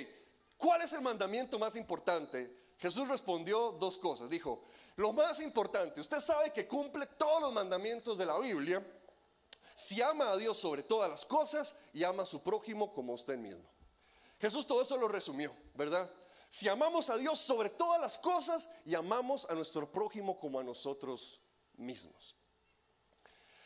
¿cuál 0.56 0.82
es 0.82 0.92
el 0.92 1.00
mandamiento 1.00 1.58
más 1.58 1.76
importante? 1.76 2.62
Jesús 2.78 3.06
respondió 3.08 3.72
dos 3.72 3.96
cosas. 3.98 4.28
Dijo, 4.28 4.64
lo 4.96 5.12
más 5.12 5.40
importante, 5.40 6.00
usted 6.00 6.18
sabe 6.18 6.52
que 6.52 6.66
cumple 6.66 7.06
todos 7.06 7.40
los 7.40 7.52
mandamientos 7.52 8.18
de 8.18 8.26
la 8.26 8.38
Biblia 8.38 8.84
si 9.74 10.02
ama 10.02 10.30
a 10.30 10.36
Dios 10.36 10.58
sobre 10.58 10.82
todas 10.82 11.10
las 11.10 11.24
cosas 11.24 11.76
y 11.92 12.04
ama 12.04 12.24
a 12.24 12.26
su 12.26 12.42
prójimo 12.42 12.92
como 12.92 13.14
usted 13.14 13.36
mismo. 13.36 13.64
Jesús 14.40 14.66
todo 14.66 14.82
eso 14.82 14.96
lo 14.96 15.08
resumió, 15.08 15.54
¿verdad? 15.74 16.10
Si 16.50 16.68
amamos 16.68 17.08
a 17.08 17.16
Dios 17.16 17.38
sobre 17.38 17.70
todas 17.70 18.00
las 18.00 18.18
cosas 18.18 18.68
y 18.84 18.94
amamos 18.94 19.48
a 19.48 19.54
nuestro 19.54 19.90
prójimo 19.90 20.38
como 20.38 20.60
a 20.60 20.64
nosotros 20.64 21.40
mismos. 21.76 22.36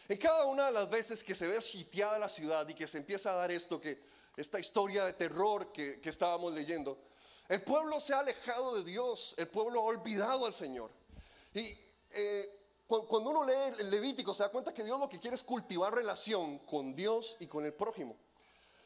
En 0.09 0.19
cada 0.19 0.45
una 0.45 0.67
de 0.67 0.73
las 0.73 0.89
veces 0.89 1.25
que 1.25 1.35
se 1.35 1.49
ve 1.49 1.61
sitiada 1.61 2.19
la 2.19 2.29
ciudad 2.29 2.69
y 2.69 2.75
que 2.75 2.87
se 2.87 2.99
empieza 2.99 3.33
a 3.33 3.37
dar 3.37 3.51
esto, 3.51 3.81
que 3.81 4.01
esta 4.37 4.61
historia 4.61 5.05
de 5.05 5.15
terror 5.15 5.73
que, 5.73 6.01
estábamos 6.05 6.53
leyendo, 6.53 6.99
el 7.49 7.63
pueblo 7.63 8.01
se 8.01 8.13
ha 8.13 8.21
alejado 8.21 8.77
de 8.77 8.85
Dios, 8.85 9.35
el 9.39 9.49
pueblo 9.49 9.81
ha 9.81 9.85
olvidado 9.85 10.47
al 10.47 10.53
Señor. 10.53 10.91
Y 11.55 11.79
eh, 12.11 12.57
cuando 12.87 13.31
uno 13.31 13.45
lee 13.45 13.75
el 13.79 13.91
Levítico 13.91 14.35
se 14.35 14.43
da 14.43 14.49
cuenta 14.51 14.75
que 14.75 14.85
Dios 14.85 15.01
lo 15.01 15.09
que 15.09 15.19
quiere 15.19 15.37
es 15.37 15.43
cultivar 15.43 15.95
relación 15.95 16.59
con 16.61 16.95
Dios 16.95 17.37
y 17.41 17.47
con 17.47 17.65
el 17.65 17.73
prójimo. 17.73 18.17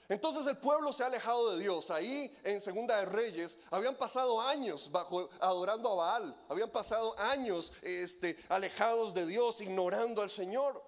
Entonces 0.08 0.44
el 0.46 0.56
pueblo 0.56 0.92
se 0.92 1.04
ha 1.04 1.06
alejado 1.06 1.52
de 1.52 1.60
Dios. 1.60 1.90
Ahí 1.90 2.36
en 2.42 2.60
Segunda 2.60 2.96
de 2.96 3.06
Reyes 3.06 3.58
habían 3.70 3.94
pasado 3.94 4.40
años 4.40 4.90
bajo 4.90 5.30
adorando 5.40 5.88
a 5.92 5.94
Baal, 5.94 6.36
habían 6.48 6.70
pasado 6.70 7.16
años 7.18 7.72
este, 7.82 8.36
alejados 8.48 9.14
de 9.14 9.24
Dios, 9.26 9.60
ignorando 9.60 10.20
al 10.20 10.30
Señor. 10.30 10.82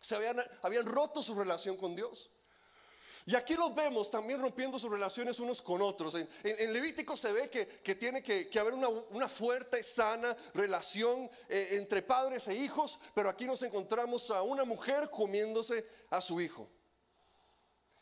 Se 0.00 0.16
habían, 0.16 0.44
habían 0.60 0.84
roto 0.84 1.22
su 1.22 1.34
relación 1.34 1.76
con 1.78 1.96
Dios. 1.96 2.28
Y 3.26 3.36
aquí 3.36 3.54
los 3.54 3.74
vemos 3.74 4.10
también 4.10 4.40
rompiendo 4.40 4.78
sus 4.78 4.90
relaciones 4.90 5.38
unos 5.38 5.62
con 5.62 5.80
otros. 5.80 6.14
En, 6.14 6.72
Levítico 6.72 7.16
se 7.16 7.32
ve 7.32 7.50
que, 7.50 7.94
tiene 7.94 8.22
que, 8.22 8.48
haber 8.58 8.74
una, 8.74 8.88
una, 8.88 9.28
fuerte, 9.28 9.82
sana 9.82 10.36
relación 10.54 11.30
eh, 11.48 11.68
entre 11.72 12.02
padres 12.02 12.48
e 12.48 12.54
hijos, 12.54 12.98
pero 13.14 13.28
aquí 13.28 13.44
nos 13.44 13.62
encontramos 13.62 14.30
a 14.30 14.42
una 14.42 14.64
mujer 14.64 15.08
comiéndose 15.10 15.86
a 16.10 16.20
su 16.20 16.40
hijo. 16.40 16.68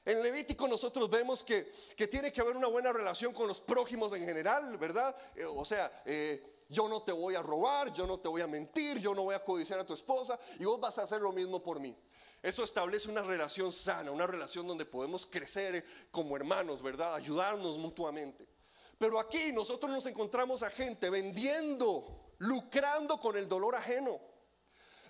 En 0.04 0.22
Levítico 0.22 0.66
nosotros 0.66 1.10
vemos 1.10 1.44
que, 1.44 1.70
tiene 2.10 2.32
que 2.32 2.40
haber 2.40 2.56
una 2.56 2.68
buena 2.68 2.92
relación 2.92 3.34
con 3.34 3.46
los 3.46 3.60
prójimos 3.60 4.12
en 4.14 4.24
general, 4.24 4.78
¿verdad? 4.78 5.14
Eh, 5.36 5.44
o 5.44 5.64
sea, 5.64 6.02
eh, 6.06 6.64
yo 6.68 6.88
no 6.88 7.02
te 7.02 7.12
voy 7.12 7.34
a 7.34 7.42
robar, 7.42 7.92
yo 7.92 8.06
no 8.06 8.18
te 8.18 8.28
voy 8.28 8.40
a 8.40 8.46
mentir, 8.46 8.98
yo 8.98 9.14
no 9.14 9.24
voy 9.24 9.34
a 9.34 9.44
codiciar 9.44 9.78
a 9.78 9.86
tu 9.86 9.92
esposa 9.92 10.38
y 10.58 10.64
vos 10.64 10.80
vas 10.80 10.98
a 10.98 11.02
hacer 11.02 11.20
lo 11.20 11.32
mismo 11.32 11.62
por 11.62 11.80
mí. 11.80 11.94
Eso 12.42 12.64
establece 12.64 13.10
una 13.10 13.22
relación 13.22 13.70
sana, 13.70 14.10
una 14.10 14.26
relación 14.26 14.66
donde 14.66 14.86
podemos 14.86 15.26
crecer 15.26 15.84
como 16.10 16.36
hermanos, 16.36 16.80
¿verdad? 16.80 17.14
Ayudarnos 17.14 17.76
mutuamente. 17.76 18.48
Pero 18.98 19.20
aquí 19.20 19.52
nosotros 19.52 19.92
nos 19.92 20.06
encontramos 20.06 20.62
a 20.62 20.70
gente 20.70 21.10
vendiendo, 21.10 22.32
lucrando 22.38 23.20
con 23.20 23.36
el 23.36 23.48
dolor 23.48 23.74
ajeno. 23.74 24.20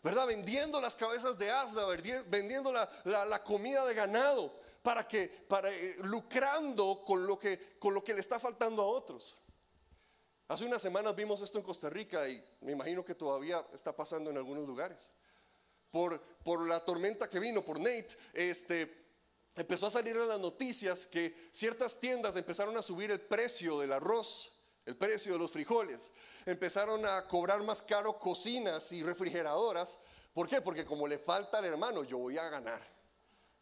¿Verdad? 0.02 0.26
Vendiendo 0.26 0.80
las 0.80 0.96
cabezas 0.96 1.38
de 1.38 1.50
asna, 1.50 1.84
vendiendo 2.26 2.72
la, 2.72 3.44
comida 3.44 3.84
de 3.84 3.94
ganado, 3.94 4.52
para 4.82 5.06
que, 5.06 5.28
para, 5.28 5.70
eh, 5.70 5.96
lucrando 6.04 7.04
con 7.04 7.26
lo, 7.26 7.38
que, 7.38 7.76
con 7.78 7.92
lo 7.92 8.02
que 8.02 8.14
le 8.14 8.20
está 8.20 8.40
faltando 8.40 8.82
a 8.82 8.86
otros. 8.86 9.36
Hace 10.48 10.64
unas 10.64 10.82
semanas 10.82 11.14
vimos 11.14 11.42
esto 11.42 11.58
en 11.58 11.64
Costa 11.64 11.90
Rica 11.90 12.26
y 12.28 12.42
me 12.62 12.72
imagino 12.72 13.04
que 13.04 13.14
todavía 13.14 13.64
está 13.72 13.94
pasando 13.94 14.30
en 14.30 14.38
algunos 14.38 14.66
lugares 14.66 15.12
por, 15.90 16.66
la 16.66 16.84
tormenta 16.84 17.28
que 17.28 17.38
vino, 17.38 17.64
por 17.64 17.78
Nate, 17.78 18.16
este, 18.32 18.94
empezó 19.56 19.86
a 19.86 19.90
salir 19.90 20.16
en 20.16 20.28
las 20.28 20.40
noticias 20.40 21.06
que 21.06 21.48
ciertas 21.52 21.98
tiendas 21.98 22.36
empezaron 22.36 22.76
a 22.76 22.82
subir 22.82 23.10
el 23.10 23.20
precio 23.20 23.78
del 23.78 23.92
arroz, 23.92 24.52
el 24.86 24.96
precio 24.96 25.32
de 25.32 25.38
los 25.38 25.50
frijoles, 25.50 26.12
empezaron 26.46 27.04
a 27.04 27.26
cobrar 27.26 27.62
más 27.62 27.82
caro 27.82 28.18
cocinas 28.18 28.92
y 28.92 29.02
refrigeradoras. 29.02 29.98
¿Por 30.32 30.48
qué? 30.48 30.60
Porque 30.60 30.84
como 30.84 31.06
le 31.06 31.18
falta 31.18 31.58
al 31.58 31.64
hermano, 31.64 32.04
yo 32.04 32.18
voy 32.18 32.38
a 32.38 32.48
ganar, 32.48 32.80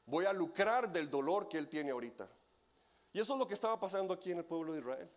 voy 0.06 0.26
a 0.26 0.32
lucrar 0.32 0.92
del 0.92 1.10
dolor 1.10 1.48
que 1.48 1.58
él 1.58 1.68
tiene 1.68 1.90
ahorita. 1.90 2.28
Y 3.12 3.20
eso 3.20 3.32
es 3.32 3.38
lo 3.38 3.48
que 3.48 3.54
estaba 3.54 3.80
pasando 3.80 4.12
aquí 4.12 4.30
en 4.30 4.38
el 4.38 4.44
pueblo 4.44 4.74
de 4.74 4.80
Israel. 4.80 5.10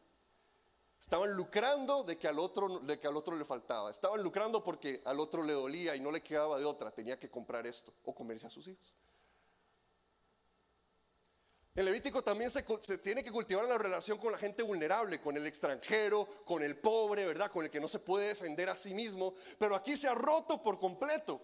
Estaban 1.01 1.35
lucrando 1.35 2.03
de 2.03 2.17
que, 2.17 2.27
al 2.27 2.37
otro, 2.37 2.79
de 2.79 2.99
que 2.99 3.07
al 3.07 3.17
otro 3.17 3.35
le 3.35 3.43
faltaba. 3.43 3.89
Estaban 3.89 4.21
lucrando 4.21 4.63
porque 4.63 5.01
al 5.03 5.19
otro 5.19 5.43
le 5.43 5.51
dolía 5.51 5.95
y 5.95 5.99
no 5.99 6.11
le 6.11 6.21
quedaba 6.21 6.59
de 6.59 6.63
otra. 6.63 6.91
Tenía 6.91 7.17
que 7.17 7.27
comprar 7.27 7.65
esto 7.65 7.91
o 8.05 8.13
comerse 8.13 8.45
a 8.45 8.51
sus 8.51 8.67
hijos. 8.67 8.93
En 11.73 11.85
Levítico 11.85 12.21
también 12.21 12.51
se, 12.51 12.63
se, 12.81 12.97
tiene 12.99 13.23
que 13.23 13.31
cultivar 13.31 13.65
la 13.65 13.79
relación 13.79 14.19
con 14.19 14.31
la 14.31 14.37
gente 14.37 14.61
vulnerable, 14.61 15.19
con 15.19 15.35
el 15.35 15.47
extranjero, 15.47 16.27
con 16.45 16.61
el 16.61 16.77
pobre, 16.77 17.25
¿verdad? 17.25 17.49
Con 17.49 17.65
el 17.65 17.71
que 17.71 17.79
no 17.79 17.89
se 17.89 17.99
puede 17.99 18.27
defender 18.27 18.69
a 18.69 18.77
sí 18.77 18.93
mismo. 18.93 19.33
Pero 19.57 19.75
aquí 19.75 19.97
se 19.97 20.07
ha 20.07 20.13
roto 20.13 20.61
por 20.61 20.79
completo. 20.79 21.41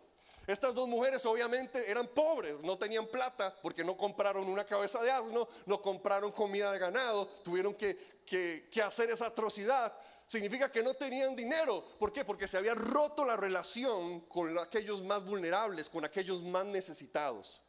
Estas 0.47 0.73
dos 0.73 0.87
mujeres 0.87 1.25
obviamente 1.25 1.91
eran 1.91 2.07
pobres, 2.07 2.55
no 2.61 2.77
tenían 2.77 3.05
plata 3.07 3.53
porque 3.61 3.83
no 3.83 3.97
compraron 3.97 4.47
una 4.47 4.63
cabeza 4.63 5.03
de 5.03 5.11
asno, 5.11 5.45
no 5.65 5.81
compraron 5.81 6.31
comida 6.31 6.71
de 6.71 6.79
ganado, 6.79 7.27
tuvieron 7.43 7.75
que, 7.75 8.21
que, 8.25 8.81
hacer 8.81 9.11
esa 9.11 9.27
atrocidad. 9.27 9.91
Significa 10.25 10.71
que 10.71 10.81
no 10.81 10.93
tenían 10.93 11.35
dinero. 11.35 11.83
¿Por 11.99 12.13
qué? 12.13 12.23
Porque 12.23 12.47
se 12.47 12.57
había 12.57 12.73
roto 12.75 13.25
la 13.25 13.35
relación 13.35 14.21
con 14.21 14.57
aquellos 14.57 15.03
más 15.03 15.25
vulnerables, 15.25 15.89
con 15.89 16.05
aquellos 16.05 16.41
más 16.41 16.65
necesitados. 16.65 17.61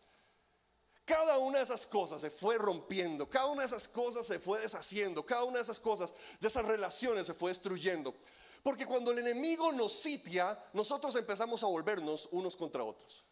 Cada 1.05 1.39
una 1.39 1.59
de 1.59 1.65
esas 1.65 1.85
cosas 1.85 2.21
se 2.21 2.31
fue 2.31 2.59
rompiendo, 2.59 3.29
cada 3.29 3.47
una 3.47 3.63
de 3.63 3.67
esas 3.67 3.89
cosas 3.89 4.25
se 4.27 4.39
fue 4.39 4.61
deshaciendo, 4.61 5.25
cada 5.27 5.43
una 5.45 5.57
de 5.57 5.63
esas 5.63 5.81
cosas, 5.81 6.15
de 6.39 6.47
esas 6.47 6.65
relaciones 6.65 7.27
se 7.27 7.35
fue 7.35 7.51
destruyendo. 7.51 8.15
Porque 8.63 8.87
cuando 8.87 9.11
el 9.13 9.19
enemigo 9.19 9.73
nos 9.73 9.93
sitia, 9.93 10.59
nosotros 10.73 11.15
empezamos 11.17 11.63
a 11.63 11.67
volvernos 11.67 12.29
unos 12.33 12.57
contra 12.57 12.85
otros. 12.85 13.25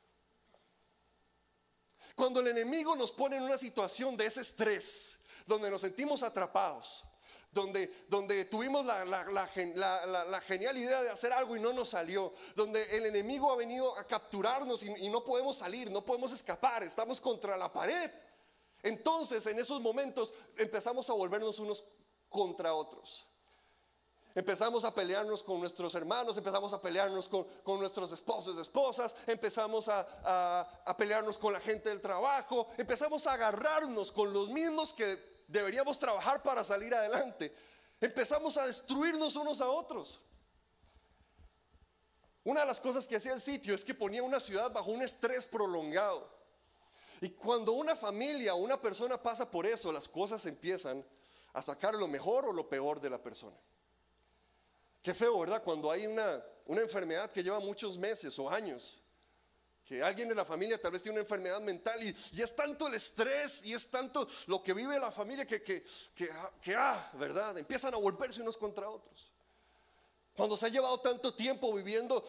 Cuando 2.15 2.41
el 2.41 2.49
enemigo 2.49 2.97
nos 2.97 3.13
pone 3.13 3.37
en 3.37 3.43
una 3.43 3.59
situación 3.59 4.17
de 4.17 4.27
ese 4.27 4.41
estrés, 4.41 5.17
donde 5.47 5.71
nos 5.71 5.83
sentimos 5.83 6.23
atrapados, 6.23 7.05
donde, 7.51 8.05
donde 8.09 8.45
tuvimos 8.47 8.85
la, 8.85 9.05
la, 9.05 10.41
genial 10.41 10.77
idea 10.77 11.03
de 11.03 11.11
hacer 11.11 11.33
algo 11.33 11.57
y 11.57 11.61
no 11.61 11.73
nos 11.73 11.91
salió, 11.91 12.33
donde 12.55 12.83
el 12.97 13.07
enemigo 13.07 13.51
ha 13.51 13.57
venido 13.57 13.97
a 13.99 14.07
capturarnos 14.07 14.83
y, 14.83 14.91
y 15.07 15.09
no 15.09 15.25
podemos 15.25 15.57
salir, 15.57 15.91
no 15.91 16.05
podemos 16.05 16.33
escapar, 16.33 16.83
estamos 16.83 17.21
contra 17.21 17.57
la 17.57 17.73
pared. 17.73 18.11
Entonces 18.83 19.45
en 19.47 19.59
esos 19.59 19.81
momentos 19.81 20.33
empezamos 20.57 21.09
a 21.11 21.15
volvernos 21.15 21.59
unos 21.59 21.85
contra 22.29 22.75
otros. 22.75 23.27
Empezamos 24.37 24.85
a 24.85 24.95
pelearnos 24.95 25.43
con 25.43 25.61
nuestros 25.61 25.95
hermanos, 25.95 26.37
empezamos 26.37 26.71
a 26.71 26.83
pelearnos 26.83 27.27
con, 27.27 27.47
nuestros 27.79 28.13
esposos, 28.13 28.59
esposas, 28.59 29.17
empezamos 29.27 29.89
a, 29.89 30.61
a, 30.85 30.95
pelearnos 30.95 31.39
con 31.39 31.55
la 31.55 31.61
gente 31.61 31.89
del 31.89 32.03
trabajo, 32.03 32.69
empezamos 32.77 33.27
a 33.27 33.33
agarrarnos 33.33 34.13
con 34.13 34.35
los 34.35 34.51
mismos 34.51 34.93
que 34.93 35.19
deberíamos 35.49 35.99
trabajar 35.99 36.43
para 36.43 36.63
salir 36.65 36.95
adelante. 36.95 37.51
Empezamos 37.99 38.59
a 38.59 38.67
destruirnos 38.67 39.37
unos 39.37 39.63
a 39.63 39.71
otros. 39.71 40.21
Una 42.45 42.61
de 42.61 42.67
las 42.67 42.79
cosas 42.79 43.07
que 43.07 43.17
hacía 43.17 43.33
el 43.33 43.41
sitio 43.41 43.75
es 43.75 43.83
que 43.83 43.95
ponía 43.95 44.23
una 44.23 44.39
ciudad 44.39 44.71
bajo 44.71 44.91
un 44.91 45.01
estrés 45.01 45.47
prolongado. 45.47 46.29
Y 47.23 47.31
cuando 47.31 47.73
una 47.73 47.97
familia 47.97 48.55
o 48.55 48.59
una 48.59 48.79
persona 48.79 49.17
pasa 49.17 49.51
por 49.51 49.65
eso, 49.65 49.91
las 49.91 50.07
cosas 50.07 50.45
empiezan 50.45 51.03
a 51.55 51.63
sacar 51.63 51.95
lo 51.95 52.07
mejor 52.07 52.45
o 52.45 52.53
lo 52.53 52.69
peor 52.69 53.01
de 53.01 53.09
la 53.09 53.23
persona. 53.23 53.57
Qué 55.07 55.15
feo, 55.15 55.39
¿verdad? 55.39 55.63
Cuando 55.63 55.89
hay 55.89 56.05
una, 56.05 56.45
una 56.65 56.81
enfermedad 56.81 57.31
que 57.31 57.41
lleva 57.41 57.61
muchos 57.61 57.97
meses 57.97 58.37
o 58.41 58.51
años, 58.51 59.01
que 59.85 60.03
alguien 60.03 60.29
de 60.29 60.35
la 60.35 60.45
familia 60.45 60.83
tal 60.83 60.91
vez 60.91 61.01
tiene 61.01 61.15
una 61.15 61.23
enfermedad 61.23 61.61
mental 61.61 62.03
y, 62.03 62.43
es 62.43 62.57
tanto 62.57 62.89
el 62.89 62.95
estrés 62.95 63.65
y 63.65 63.73
es 63.73 63.89
tanto 63.89 64.27
lo 64.49 64.61
que 64.65 64.73
vive 64.73 64.99
la 64.99 65.13
familia 65.13 65.47
que, 65.47 65.63
que, 65.63 65.85
que, 66.13 66.75
ah, 66.75 67.09
¿verdad? 67.15 67.57
Empiezan 67.57 67.95
a 67.95 67.99
volverse 67.99 68.43
unos 68.43 68.57
contra 68.57 68.91
otros. 68.91 69.31
Cuando 70.37 70.57
se 70.57 70.67
ha 70.67 70.71
llevado 70.71 70.99
tanto 70.99 71.33
tiempo 71.33 71.73
viviendo 71.73 72.29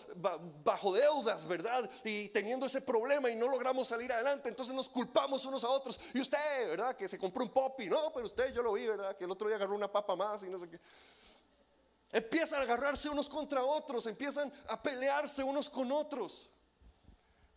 bajo 0.63 0.93
deudas, 0.93 1.47
¿verdad? 1.47 1.89
Y 2.03 2.29
teniendo 2.29 2.67
ese 2.67 2.81
problema 2.81 3.31
y 3.31 3.35
no 3.35 3.47
logramos 3.47 3.87
salir 3.87 4.11
adelante, 4.11 4.49
entonces 4.49 4.75
nos 4.75 4.87
culpamos 4.87 5.43
unos 5.45 5.63
a 5.63 5.69
otros. 5.69 5.99
Y 6.13 6.21
usted, 6.21 6.69
¿verdad? 6.69 6.95
Que 6.95 7.07
se 7.07 7.17
compró 7.17 7.43
un 7.43 7.49
popi, 7.49 7.87
no, 7.87 8.13
pero 8.13 8.27
usted 8.27 8.53
yo 8.53 8.61
lo 8.61 8.73
vi, 8.73 8.85
¿verdad? 8.85 9.17
Que 9.17 9.23
el 9.23 9.31
otro 9.31 9.47
día 9.47 9.55
agarró 9.55 9.73
una 9.73 9.91
papa 9.91 10.15
más 10.15 10.43
y 10.43 10.49
no 10.49 10.59
sé 10.59 10.69
qué. 10.69 10.79
Empiezan 12.11 12.59
a 12.59 12.63
agarrarse 12.63 13.09
unos 13.09 13.27
contra 13.27 13.63
otros, 13.63 14.07
empiezan 14.07 14.51
a 14.69 14.81
pelearse 14.81 15.43
unos 15.43 15.69
con 15.69 15.91
otros, 15.91 16.49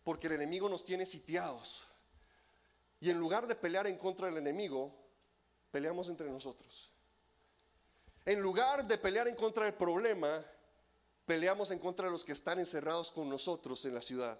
porque 0.03 0.27
el 0.27 0.33
enemigo 0.33 0.67
nos 0.67 0.83
tiene 0.83 1.05
sitiados. 1.05 1.87
Y 2.99 3.09
en 3.09 3.17
lugar 3.17 3.47
de 3.47 3.55
pelear 3.55 3.87
en 3.87 3.97
contra 3.97 4.27
del 4.27 4.37
enemigo, 4.37 4.93
peleamos 5.71 6.09
entre 6.09 6.29
nosotros. 6.29 6.91
En 8.25 8.41
lugar 8.41 8.85
de 8.85 8.97
pelear 8.97 9.27
en 9.27 9.35
contra 9.35 9.65
del 9.65 9.73
problema, 9.73 10.45
peleamos 11.25 11.71
en 11.71 11.79
contra 11.79 12.05
de 12.05 12.11
los 12.11 12.23
que 12.23 12.33
están 12.33 12.59
encerrados 12.59 13.09
con 13.09 13.29
nosotros 13.29 13.83
en 13.85 13.95
la 13.95 14.01
ciudad. 14.01 14.39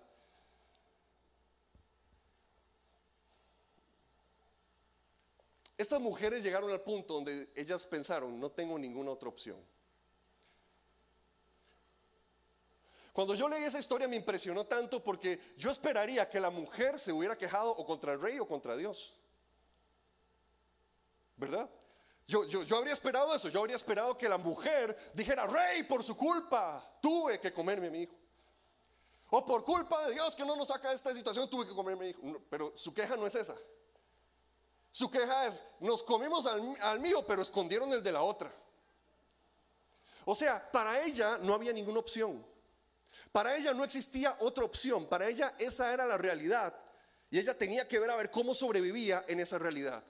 estas 5.81 5.99
mujeres 5.99 6.43
llegaron 6.43 6.71
al 6.71 6.81
punto 6.81 7.15
donde 7.15 7.49
ellas 7.55 7.85
pensaron, 7.85 8.39
no 8.39 8.51
tengo 8.51 8.77
ninguna 8.77 9.11
otra 9.11 9.29
opción. 9.29 9.57
Cuando 13.13 13.35
yo 13.35 13.49
leí 13.49 13.63
esa 13.63 13.79
historia 13.79 14.07
me 14.07 14.15
impresionó 14.15 14.65
tanto 14.65 15.03
porque 15.03 15.53
yo 15.57 15.69
esperaría 15.69 16.29
que 16.29 16.39
la 16.39 16.49
mujer 16.49 16.97
se 16.97 17.11
hubiera 17.11 17.37
quejado 17.37 17.71
o 17.71 17.85
contra 17.85 18.13
el 18.13 18.21
rey 18.21 18.39
o 18.39 18.47
contra 18.47 18.75
Dios. 18.77 19.13
¿Verdad? 21.35 21.69
Yo, 22.27 22.45
yo, 22.45 22.63
yo, 22.63 22.77
habría 22.77 22.93
esperado 22.93 23.35
eso, 23.35 23.49
yo 23.49 23.59
habría 23.59 23.75
esperado 23.75 24.17
que 24.17 24.29
la 24.29 24.37
mujer 24.37 24.97
dijera, 25.13 25.45
rey, 25.47 25.83
por 25.83 26.03
su 26.03 26.15
culpa, 26.15 26.97
tuve 27.01 27.39
que 27.39 27.51
comerme 27.51 27.87
a 27.87 27.91
mi 27.91 28.03
hijo. 28.03 28.15
O 29.31 29.45
por 29.45 29.65
culpa 29.65 30.07
de 30.07 30.13
Dios 30.13 30.35
que 30.35 30.45
no 30.45 30.55
nos 30.55 30.69
saca 30.69 30.89
de 30.89 30.95
esta 30.95 31.13
situación, 31.13 31.49
tuve 31.49 31.67
que 31.67 31.75
comerme 31.75 32.05
a 32.05 32.05
mi 32.05 32.09
hijo. 32.11 32.41
pero 32.49 32.73
su 32.77 32.93
queja 32.93 33.17
no 33.17 33.27
es 33.27 33.35
esa. 33.35 33.55
Su 34.91 35.09
queja 35.09 35.47
es, 35.47 35.61
nos 35.79 36.03
comimos 36.03 36.45
al, 36.45 36.77
al 36.81 36.99
mío, 36.99 37.25
pero 37.25 37.41
escondieron 37.41 37.91
el 37.91 38.03
de 38.03 38.11
la 38.11 38.21
otra. 38.21 38.53
O 40.23 40.35
sea, 40.35 40.71
para 40.71 41.01
ella 41.03 41.37
no 41.41 41.53
había 41.53 41.73
ninguna 41.73 41.99
opción. 41.99 42.50
Para 43.31 43.55
ella 43.55 43.73
no 43.73 43.83
existía 43.83 44.35
otra 44.39 44.65
opción. 44.65 45.07
Para 45.07 45.27
ella 45.27 45.53
esa 45.57 45.93
era 45.93 46.05
la 46.05 46.17
realidad. 46.17 46.73
Y 47.29 47.39
ella 47.39 47.57
tenía 47.57 47.87
que 47.87 47.99
ver 47.99 48.09
a 48.09 48.17
ver 48.17 48.29
cómo 48.29 48.53
sobrevivía 48.53 49.23
en 49.27 49.39
esa 49.39 49.57
realidad. 49.57 50.03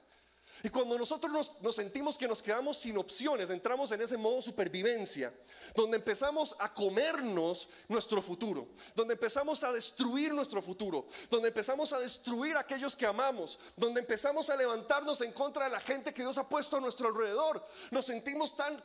Y 0.64 0.70
cuando 0.70 0.98
nosotros 0.98 1.52
nos, 1.62 1.76
sentimos 1.76 2.18
que 2.18 2.28
nos 2.28 2.42
quedamos 2.42 2.78
sin 2.78 2.98
opciones, 2.98 3.50
entramos 3.50 3.92
en 3.92 4.02
ese 4.02 4.16
modo 4.18 4.42
supervivencia, 4.42 5.34
donde 5.74 5.98
empezamos 5.98 6.56
a 6.60 6.72
comernos 6.74 7.68
nuestro 7.88 8.22
futuro, 8.22 8.68
donde 8.96 9.14
empezamos 9.14 9.64
a 9.64 9.72
destruir 9.72 10.34
nuestro 10.34 10.62
futuro, 10.62 11.08
donde 11.30 11.48
empezamos 11.48 11.94
a 11.94 12.00
destruir 12.00 12.56
a 12.56 12.60
aquellos 12.60 12.96
que 12.96 13.08
amamos, 13.08 13.58
donde 13.76 14.02
empezamos 14.02 14.50
a 14.50 14.58
levantarnos 14.58 15.22
en 15.22 15.32
contra 15.32 15.66
de 15.66 15.72
la 15.72 15.82
gente 15.82 16.14
que 16.14 16.22
Dios 16.22 16.38
ha 16.38 16.48
puesto 16.48 16.78
a 16.78 16.82
nuestro 16.82 17.08
alrededor. 17.08 17.66
Nos 17.90 18.06
sentimos 18.06 18.56
tan, 18.56 18.82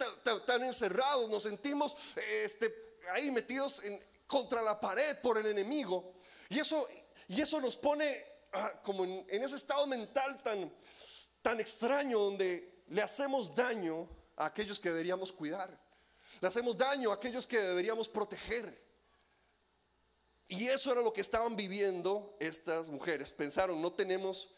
tan, 0.46 0.64
encerrados, 0.64 1.28
nos 1.28 1.42
sentimos 1.42 1.94
este, 2.16 2.74
ahí 3.12 3.30
metidos 3.30 3.84
en, 3.84 4.00
contra 4.26 4.62
la 4.62 4.80
pared 4.80 5.18
por 5.20 5.38
el 5.38 5.46
enemigo. 5.46 6.14
Y 6.48 6.58
eso, 6.58 6.88
y 7.28 7.40
eso 7.40 7.60
nos 7.60 7.76
pone 7.76 8.24
ah, 8.52 8.80
como 8.82 9.04
en 9.04 9.42
ese 9.42 9.56
estado 9.56 9.86
mental 9.86 10.42
tan 10.42 10.72
tan 11.46 11.60
extraño 11.60 12.18
donde 12.18 12.82
le 12.88 13.00
hacemos 13.00 13.54
daño 13.54 14.08
a 14.34 14.46
aquellos 14.46 14.80
que 14.80 14.88
deberíamos 14.88 15.30
cuidar. 15.30 15.70
Le 16.40 16.48
hacemos 16.48 16.76
daño 16.76 17.12
a 17.12 17.14
aquellos 17.14 17.46
que 17.46 17.60
deberíamos 17.60 18.08
proteger. 18.08 18.84
Y 20.48 20.66
eso 20.66 20.90
era 20.90 21.02
lo 21.02 21.12
que 21.12 21.20
estaban 21.20 21.54
viviendo 21.54 22.36
estas 22.40 22.90
mujeres. 22.90 23.30
Pensaron, 23.30 23.80
no 23.80 23.92
tenemos 23.92 24.48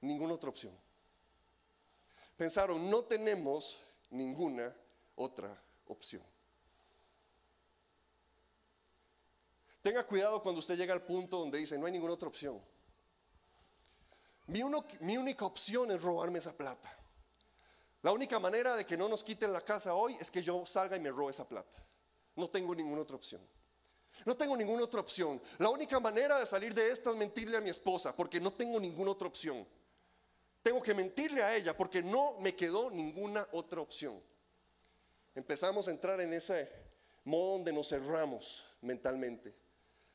ninguna 0.00 0.34
otra 0.34 0.50
opción. 0.50 0.76
Pensaron, 2.36 2.90
no 2.90 3.04
tenemos 3.04 3.78
ninguna 4.10 4.74
otra 5.14 5.56
opción. 5.86 6.24
Tenga 9.82 10.06
cuidado 10.06 10.40
cuando 10.40 10.60
usted 10.60 10.76
llega 10.76 10.94
al 10.94 11.02
punto 11.02 11.38
donde 11.38 11.58
dice, 11.58 11.76
no 11.76 11.86
hay 11.86 11.92
ninguna 11.92 12.14
otra 12.14 12.28
opción. 12.28 12.62
Mi, 14.46 14.62
única 15.16 15.44
opción 15.44 15.90
es 15.90 16.02
robarme 16.02 16.38
esa 16.38 16.56
plata. 16.56 16.96
La 18.02 18.12
única 18.12 18.38
manera 18.38 18.76
de 18.76 18.84
que 18.84 18.96
no 18.96 19.08
nos 19.08 19.24
quiten 19.24 19.52
la 19.52 19.60
casa 19.60 19.94
hoy 19.94 20.16
es 20.20 20.30
que 20.30 20.42
yo 20.42 20.64
salga 20.66 20.96
y 20.96 21.00
me 21.00 21.10
robe 21.10 21.30
esa 21.30 21.48
plata. 21.48 21.84
No 22.36 22.48
tengo 22.48 22.74
ninguna 22.74 23.02
otra 23.02 23.16
opción. 23.16 23.40
No 24.24 24.36
tengo 24.36 24.56
ninguna 24.56 24.84
otra 24.84 25.00
opción. 25.00 25.40
La 25.58 25.68
única 25.68 25.98
manera 25.98 26.38
de 26.38 26.46
salir 26.46 26.74
de 26.74 26.90
esta 26.90 27.10
es 27.10 27.16
mentirle 27.16 27.56
a 27.56 27.60
mi 27.60 27.70
esposa, 27.70 28.14
porque 28.14 28.40
no 28.40 28.52
tengo 28.52 28.78
ninguna 28.78 29.12
otra 29.12 29.26
opción. 29.26 29.66
Tengo 30.62 30.80
que 30.82 30.94
mentirle 30.94 31.42
a 31.42 31.56
ella, 31.56 31.76
porque 31.76 32.02
no 32.02 32.38
me 32.38 32.54
quedó 32.54 32.90
ninguna 32.90 33.48
otra 33.52 33.80
opción. 33.80 34.22
Empezamos 35.34 35.88
a 35.88 35.90
entrar 35.90 36.20
en 36.20 36.32
ese 36.32 36.70
modo 37.24 37.54
donde 37.54 37.72
nos 37.72 37.88
cerramos 37.88 38.64
mentalmente, 38.80 39.54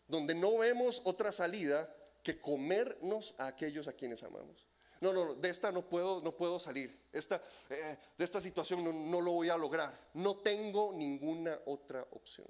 donde 0.08 0.36
no 0.36 0.58
vemos 0.58 1.02
otra 1.06 1.32
salida 1.32 1.94
que 2.24 2.40
comernos 2.40 3.36
a 3.38 3.48
aquellos 3.48 3.88
a 3.88 3.94
quienes 3.94 4.24
amamos. 4.24 4.66
No, 5.00 5.14
no, 5.14 5.36
de 5.36 5.50
esta 5.50 5.72
no 5.72 5.84
puedo, 5.84 6.22
no 6.22 6.36
puedo 6.36 6.60
salir. 6.60 7.08
Esta, 7.14 7.42
eh, 7.70 7.98
de 8.18 8.24
esta 8.24 8.42
situación 8.42 8.84
no, 8.84 8.92
no 8.92 9.22
lo 9.22 9.34
voy 9.34 9.50
a 9.50 9.58
lograr. 9.58 10.10
No 10.14 10.38
tengo 10.38 10.92
ninguna 10.94 11.60
otra 11.66 12.06
opción. 12.12 12.48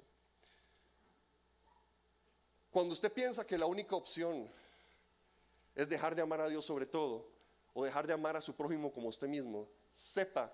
Cuando 2.71 2.93
usted 2.93 3.11
piensa 3.11 3.45
que 3.45 3.57
la 3.57 3.65
única 3.65 3.95
opción 3.95 4.49
es 5.75 5.89
dejar 5.89 6.15
de 6.15 6.21
amar 6.21 6.41
a 6.41 6.47
Dios 6.47 6.65
sobre 6.65 6.85
todo, 6.85 7.27
o 7.73 7.83
dejar 7.83 8.07
de 8.07 8.13
amar 8.13 8.35
a 8.35 8.41
su 8.41 8.55
prójimo 8.55 8.91
como 8.91 9.09
usted 9.09 9.27
mismo, 9.27 9.67
sepa 9.91 10.53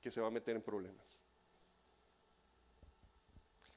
que 0.00 0.10
se 0.10 0.20
va 0.20 0.28
a 0.28 0.30
meter 0.30 0.56
en 0.56 0.62
problemas. 0.62 1.23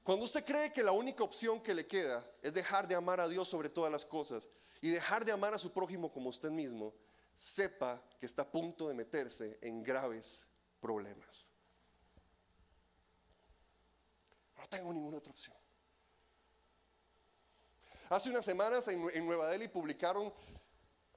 Cuando 0.07 0.23
usted 0.23 0.45
cree 0.45 0.71
que 0.71 0.81
la 0.81 0.93
única 0.93 1.21
opción 1.21 1.59
que 1.59 1.73
le 1.73 1.85
queda 1.85 2.25
es 2.41 2.53
dejar 2.53 2.87
de 2.87 2.95
amar 2.95 3.19
a 3.19 3.27
Dios 3.27 3.45
sobre 3.49 3.67
todas 3.67 3.91
las 3.91 4.05
cosas, 4.05 4.47
y 4.79 4.89
dejar 4.89 5.25
de 5.25 5.33
amar 5.33 5.53
a 5.53 5.57
su 5.57 5.73
prójimo 5.73 6.09
como 6.13 6.29
usted 6.29 6.49
mismo, 6.49 6.93
sepa 7.35 8.01
que 8.17 8.25
está 8.25 8.43
a 8.43 8.49
punto 8.49 8.87
de 8.87 8.93
meterse 8.93 9.59
en 9.61 9.83
graves 9.83 10.47
problemas. 10.79 11.49
No 14.57 14.65
tengo 14.69 14.93
ninguna 14.93 15.17
otra 15.17 15.33
opción. 15.33 15.57
Hace 18.07 18.29
unas 18.29 18.45
semanas 18.45 18.87
en, 18.87 19.09
en 19.13 19.25
Nueva 19.25 19.49
Delhi 19.49 19.67
publicaron 19.67 20.33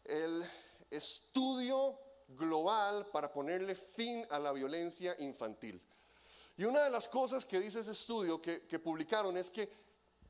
el 0.03 0.45
estudio 0.91 1.97
global 2.27 3.07
para 3.13 3.33
ponerle 3.33 3.77
fin 3.77 4.27
a 4.31 4.41
la 4.41 4.51
violencia 4.51 5.15
infantil. 5.21 5.81
Y 6.61 6.65
una 6.67 6.85
de 6.85 6.91
las 6.91 7.09
cosas 7.09 7.47
que 7.47 7.59
dice 7.59 7.81
ese 7.81 7.93
estudio 7.93 8.39
que, 8.43 8.79
publicaron 8.79 9.35
es 9.39 9.49
que 9.49 9.73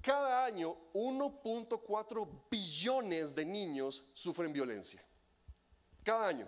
cada 0.00 0.44
año 0.44 0.76
1.4 0.94 2.46
billones 2.48 3.34
de 3.34 3.44
niños 3.44 4.04
sufren 4.14 4.52
violencia. 4.52 5.02
Cada 6.04 6.28
año. 6.28 6.46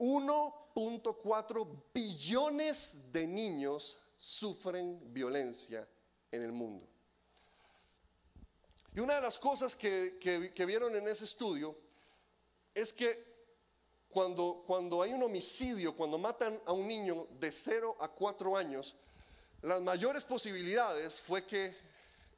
1.4 0.00 1.82
billones 1.94 3.12
de 3.12 3.24
niños 3.28 3.96
sufren 4.18 5.00
violencia 5.14 5.88
en 6.32 6.42
el 6.42 6.50
mundo. 6.50 6.84
Y 8.96 8.98
una 8.98 9.14
de 9.14 9.20
las 9.20 9.38
cosas 9.38 9.76
que, 9.76 10.18
vieron 10.66 10.92
en 10.96 11.06
ese 11.06 11.24
estudio 11.24 11.78
es 12.74 12.92
que 12.92 13.33
cuando, 14.14 14.62
cuando 14.64 15.02
hay 15.02 15.12
un 15.12 15.24
homicidio, 15.24 15.96
cuando 15.96 16.18
matan 16.18 16.60
a 16.66 16.72
un 16.72 16.86
niño 16.86 17.26
de 17.40 17.50
0 17.50 17.96
a 17.98 18.06
4 18.06 18.56
años, 18.56 18.94
las 19.60 19.82
mayores 19.82 20.24
posibilidades 20.24 21.20
fue 21.20 21.44
que 21.44 21.76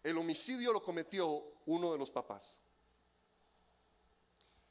el 0.03 0.17
homicidio 0.17 0.73
lo 0.73 0.83
cometió 0.83 1.45
uno 1.67 1.93
de 1.93 1.99
los 1.99 2.11
papás. 2.11 2.59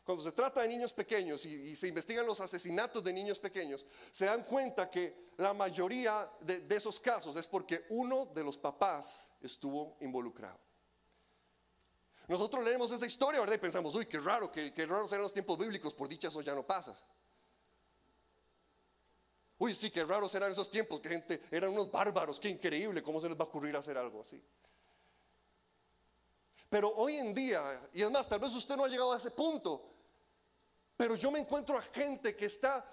Cuando 0.03 0.23
se 0.23 0.31
trata 0.31 0.63
de 0.63 0.67
niños 0.67 0.93
pequeños 0.93 1.45
y, 1.45 1.75
se 1.75 1.87
investigan 1.87 2.25
los 2.25 2.41
asesinatos 2.41 3.03
de 3.03 3.13
niños 3.13 3.37
pequeños, 3.37 3.85
se 4.11 4.25
dan 4.25 4.43
cuenta 4.43 4.89
que 4.89 5.29
la 5.37 5.53
mayoría 5.53 6.27
de, 6.41 6.65
esos 6.75 6.99
casos 6.99 7.35
es 7.35 7.47
porque 7.47 7.85
uno 7.89 8.25
de 8.25 8.43
los 8.43 8.57
papás 8.57 9.29
estuvo 9.41 9.95
involucrado. 10.01 10.64
Nosotros 12.27 12.63
leemos 12.63 12.91
esa 12.91 13.05
historia, 13.05 13.39
¿verdad? 13.39 13.55
Y 13.55 13.59
pensamos, 13.59 13.93
uy, 13.93 14.05
qué 14.07 14.19
raro, 14.19 14.51
qué, 14.51 14.73
qué 14.73 14.85
raros 14.85 15.11
eran 15.11 15.23
los 15.23 15.33
tiempos 15.33 15.57
bíblicos, 15.59 15.93
por 15.93 16.07
dicha 16.07 16.29
eso 16.29 16.41
ya 16.41 16.55
no 16.55 16.65
pasa. 16.65 16.97
Uy, 19.57 19.73
sí, 19.73 19.89
qué 19.89 20.03
raros 20.03 20.33
eran 20.35 20.51
esos 20.51 20.69
tiempos, 20.69 20.99
que 20.99 21.09
gente, 21.09 21.41
eran 21.51 21.71
unos 21.71 21.91
bárbaros, 21.91 22.39
qué 22.39 22.49
increíble, 22.49 23.01
¿cómo 23.01 23.21
se 23.21 23.29
les 23.29 23.37
va 23.37 23.45
a 23.45 23.47
ocurrir 23.47 23.75
hacer 23.75 23.97
algo 23.97 24.21
así? 24.21 24.41
Pero 26.69 26.93
hoy 26.95 27.15
en 27.15 27.33
día, 27.33 27.89
y 27.93 28.01
es 28.01 28.11
más, 28.11 28.27
tal 28.27 28.39
vez 28.39 28.53
usted 28.53 28.75
no 28.75 28.83
ha 28.83 28.89
llegado 28.89 29.13
a 29.13 29.17
ese 29.17 29.31
punto, 29.31 29.93
pero 30.97 31.15
yo 31.15 31.31
me 31.31 31.39
encuentro 31.39 31.77
a 31.77 31.81
gente 31.81 32.35
que 32.35 32.47
está, 32.47 32.85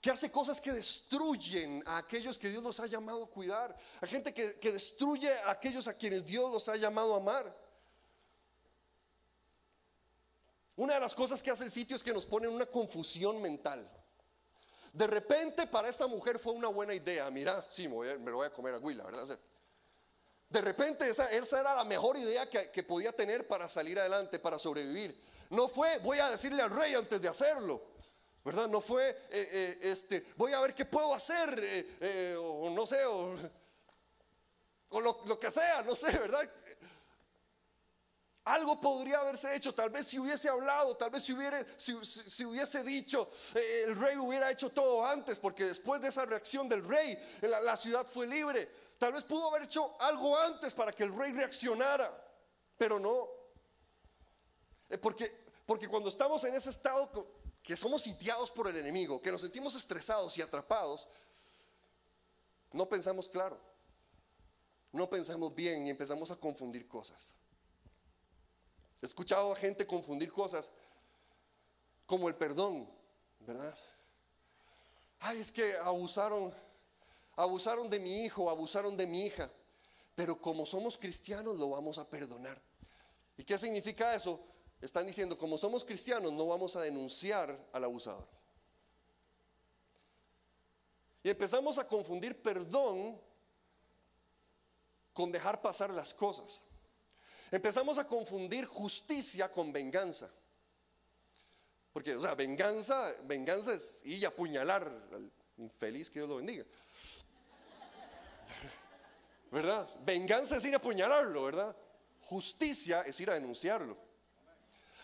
que 0.00 0.10
hace 0.10 0.30
cosas 0.30 0.60
que 0.60 0.72
destruyen 0.72 1.84
a 1.86 1.98
aquellos 1.98 2.36
que 2.36 2.48
Dios 2.48 2.62
los 2.62 2.80
ha 2.80 2.86
llamado 2.86 3.24
a 3.24 3.30
cuidar, 3.30 3.76
a 4.00 4.06
gente 4.06 4.34
que, 4.34 4.58
que 4.58 4.72
destruye 4.72 5.32
a 5.40 5.52
aquellos 5.52 5.86
a 5.86 5.94
quienes 5.94 6.24
Dios 6.24 6.52
los 6.52 6.68
ha 6.68 6.76
llamado 6.76 7.14
a 7.14 7.18
amar. 7.18 7.63
Una 10.76 10.94
de 10.94 11.00
las 11.00 11.14
cosas 11.14 11.42
que 11.42 11.50
hace 11.50 11.64
el 11.64 11.70
sitio 11.70 11.96
es 11.96 12.02
que 12.02 12.12
nos 12.12 12.26
pone 12.26 12.48
en 12.48 12.54
una 12.54 12.66
confusión 12.66 13.40
mental. 13.40 13.88
De 14.92 15.06
repente 15.06 15.66
para 15.66 15.88
esta 15.88 16.06
mujer 16.06 16.38
fue 16.38 16.52
una 16.52 16.68
buena 16.68 16.94
idea, 16.94 17.30
mira, 17.30 17.64
sí, 17.68 17.88
me, 17.88 18.16
lo 18.16 18.36
voy 18.36 18.46
a 18.46 18.52
comer 18.52 18.74
a 18.74 18.78
Huila, 18.78 19.04
¿verdad? 19.04 19.38
De 20.48 20.60
repente 20.60 21.08
esa, 21.08 21.30
era 21.30 21.74
la 21.74 21.84
mejor 21.84 22.16
idea 22.16 22.48
que, 22.48 22.82
podía 22.82 23.12
tener 23.12 23.46
para 23.46 23.68
salir 23.68 23.98
adelante, 23.98 24.38
para 24.38 24.58
sobrevivir. 24.58 25.20
No 25.50 25.68
fue, 25.68 25.98
voy 25.98 26.18
a 26.18 26.30
decirle 26.30 26.62
al 26.62 26.70
rey 26.70 26.94
antes 26.94 27.20
de 27.20 27.28
hacerlo. 27.28 27.94
¿Verdad? 28.44 28.68
No 28.68 28.82
fue, 28.82 29.08
eh, 29.08 29.16
eh, 29.30 29.78
este, 29.82 30.26
voy 30.36 30.52
a 30.52 30.60
ver 30.60 30.74
qué 30.74 30.84
puedo 30.84 31.14
hacer, 31.14 31.58
eh, 31.58 32.36
o 32.38 32.68
no 32.68 32.86
sé, 32.86 33.02
o, 33.06 33.34
lo, 35.00 35.18
lo, 35.24 35.40
que 35.40 35.50
sea, 35.50 35.82
no 35.82 35.96
sé, 35.96 36.10
¿verdad? 36.18 36.48
Algo 38.44 38.78
podría 38.78 39.20
haberse 39.20 39.56
hecho, 39.56 39.74
tal 39.74 39.88
vez 39.88 40.06
si 40.06 40.18
hubiese 40.18 40.50
hablado, 40.50 40.94
tal 40.96 41.10
vez 41.10 41.22
si, 41.22 41.34
si, 41.78 42.44
hubiese 42.44 42.82
dicho, 42.82 43.30
eh, 43.54 43.84
el 43.86 43.96
rey 43.96 44.18
hubiera 44.18 44.50
hecho 44.50 44.70
todo 44.70 45.04
antes, 45.06 45.38
porque 45.38 45.64
después 45.64 46.02
de 46.02 46.08
esa 46.08 46.26
reacción 46.26 46.68
del 46.68 46.86
rey, 46.86 47.18
la, 47.40 47.62
la 47.62 47.76
ciudad 47.76 48.06
fue 48.06 48.26
libre. 48.26 48.70
Tal 48.98 49.14
vez 49.14 49.24
pudo 49.24 49.48
haber 49.48 49.62
hecho 49.62 49.96
algo 49.98 50.36
antes 50.36 50.74
para 50.74 50.92
que 50.92 51.04
el 51.04 51.16
rey 51.16 51.32
reaccionara, 51.32 52.12
pero 52.76 53.00
no. 53.00 53.28
Eh, 54.90 54.98
porque, 54.98 55.32
porque 55.64 55.88
cuando 55.88 56.10
estamos 56.10 56.44
en 56.44 56.54
ese 56.54 56.68
estado 56.68 57.10
que 57.62 57.76
somos 57.76 58.02
sitiados 58.02 58.50
por 58.50 58.68
el 58.68 58.76
enemigo, 58.76 59.22
que 59.22 59.32
nos 59.32 59.40
sentimos 59.40 59.74
estresados 59.74 60.36
y 60.36 60.42
atrapados, 60.42 61.08
no 62.72 62.86
pensamos 62.86 63.28
claro, 63.28 63.58
no 64.92 65.08
pensamos 65.08 65.54
bien 65.54 65.86
y 65.86 65.90
empezamos 65.90 66.30
a 66.30 66.36
confundir 66.36 66.86
cosas. 66.86 67.34
He 69.04 69.06
escuchado 69.06 69.52
a 69.52 69.56
gente 69.56 69.86
confundir 69.86 70.32
cosas 70.32 70.70
como 72.06 72.26
el 72.26 72.34
perdón, 72.36 72.88
¿verdad? 73.40 73.76
Ay, 75.20 75.40
es 75.40 75.52
que 75.52 75.76
abusaron, 75.76 76.54
abusaron 77.36 77.90
de 77.90 77.98
mi 77.98 78.24
hijo, 78.24 78.48
abusaron 78.48 78.96
de 78.96 79.06
mi 79.06 79.26
hija, 79.26 79.50
pero 80.14 80.40
como 80.40 80.64
somos 80.64 80.96
cristianos 80.96 81.58
lo 81.58 81.68
vamos 81.68 81.98
a 81.98 82.08
perdonar. 82.08 82.58
¿Y 83.36 83.44
qué 83.44 83.58
significa 83.58 84.14
eso? 84.14 84.40
Están 84.80 85.06
diciendo, 85.06 85.36
como 85.36 85.58
somos 85.58 85.84
cristianos 85.84 86.32
no 86.32 86.46
vamos 86.46 86.74
a 86.74 86.80
denunciar 86.80 87.54
al 87.74 87.84
abusador. 87.84 88.26
Y 91.22 91.28
empezamos 91.28 91.76
a 91.76 91.86
confundir 91.86 92.40
perdón 92.40 93.20
con 95.12 95.30
dejar 95.30 95.60
pasar 95.60 95.90
las 95.90 96.14
cosas. 96.14 96.62
Empezamos 97.54 97.98
a 97.98 98.04
confundir 98.04 98.64
justicia 98.64 99.48
con 99.48 99.72
venganza. 99.72 100.28
Porque, 101.92 102.16
o 102.16 102.20
sea, 102.20 102.34
venganza, 102.34 103.14
venganza 103.26 103.72
es 103.72 104.04
ir 104.04 104.26
a 104.26 104.30
apuñalar 104.30 104.82
al 105.12 105.30
infeliz 105.58 106.10
que 106.10 106.18
Dios 106.18 106.28
lo 106.28 106.38
bendiga. 106.38 106.64
¿Verdad? 109.52 109.88
Venganza 110.04 110.56
es 110.56 110.64
ir 110.64 110.74
a 110.74 110.78
apuñalarlo, 110.78 111.44
¿verdad? 111.44 111.76
Justicia 112.22 113.02
es 113.02 113.20
ir 113.20 113.30
a 113.30 113.34
denunciarlo. 113.34 113.96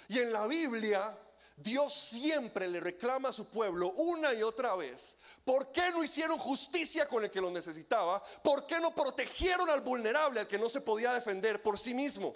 Y 0.08 0.18
en 0.18 0.32
la 0.32 0.48
Biblia, 0.48 1.16
Dios 1.62 1.94
siempre 1.94 2.68
le 2.68 2.80
reclama 2.80 3.28
a 3.28 3.32
su 3.32 3.46
pueblo 3.46 3.92
una 3.92 4.32
y 4.32 4.42
otra 4.42 4.74
vez. 4.76 5.16
¿Por 5.44 5.72
qué 5.72 5.90
no 5.90 6.04
hicieron 6.04 6.38
justicia 6.38 7.08
con 7.08 7.24
el 7.24 7.30
que 7.30 7.40
lo 7.40 7.50
necesitaba? 7.50 8.22
¿Por 8.42 8.66
qué 8.66 8.80
no 8.80 8.94
protegieron 8.94 9.68
al 9.68 9.80
vulnerable, 9.80 10.40
al 10.40 10.48
que 10.48 10.58
no 10.58 10.68
se 10.68 10.80
podía 10.80 11.12
defender 11.12 11.62
por 11.62 11.78
sí 11.78 11.94
mismo? 11.94 12.34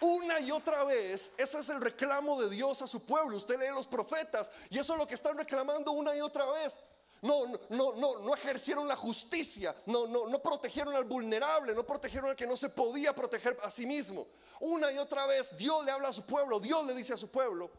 Una 0.00 0.38
y 0.38 0.50
otra 0.50 0.84
vez, 0.84 1.32
ese 1.38 1.58
es 1.58 1.68
el 1.68 1.80
reclamo 1.80 2.40
de 2.40 2.50
Dios 2.50 2.82
a 2.82 2.86
su 2.86 3.00
pueblo. 3.04 3.36
Usted 3.36 3.58
lee 3.58 3.74
los 3.74 3.86
profetas 3.86 4.50
y 4.70 4.78
eso 4.78 4.92
es 4.92 4.98
lo 4.98 5.06
que 5.06 5.14
están 5.14 5.36
reclamando 5.36 5.92
una 5.92 6.14
y 6.14 6.20
otra 6.20 6.44
vez. 6.46 6.78
No, 7.22 7.46
no, 7.70 7.94
no, 7.94 8.18
no 8.20 8.34
ejercieron 8.34 8.86
la 8.86 8.96
justicia, 8.96 9.74
no, 9.86 10.06
no, 10.06 10.28
no 10.28 10.42
protegieron 10.42 10.94
al 10.94 11.04
vulnerable, 11.04 11.74
no 11.74 11.84
protegieron 11.84 12.30
al 12.30 12.36
que 12.36 12.46
no 12.46 12.56
se 12.56 12.68
podía 12.68 13.14
proteger 13.14 13.56
a 13.62 13.70
sí 13.70 13.86
mismo. 13.86 14.26
Una 14.60 14.92
y 14.92 14.98
otra 14.98 15.26
vez 15.26 15.56
Dios 15.56 15.84
le 15.84 15.90
habla 15.90 16.08
a 16.08 16.12
su 16.12 16.24
pueblo, 16.26 16.60
Dios 16.60 16.86
le 16.86 16.94
dice 16.94 17.14
a 17.14 17.16
su 17.16 17.30
pueblo. 17.30 17.70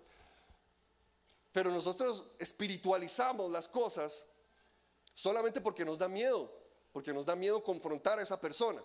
Pero 1.52 1.72
nosotros 1.72 2.24
espiritualizamos 2.40 3.50
las 3.52 3.68
cosas 3.68 4.26
solamente 5.14 5.62
porque 5.62 5.86
nos 5.86 5.98
da 5.98 6.08
miedo, 6.08 6.52
porque 6.92 7.14
nos 7.14 7.26
da 7.26 7.36
miedo 7.36 7.64
confrontar 7.64 8.20
a 8.20 8.24
esa 8.24 8.40
persona. 8.40 8.82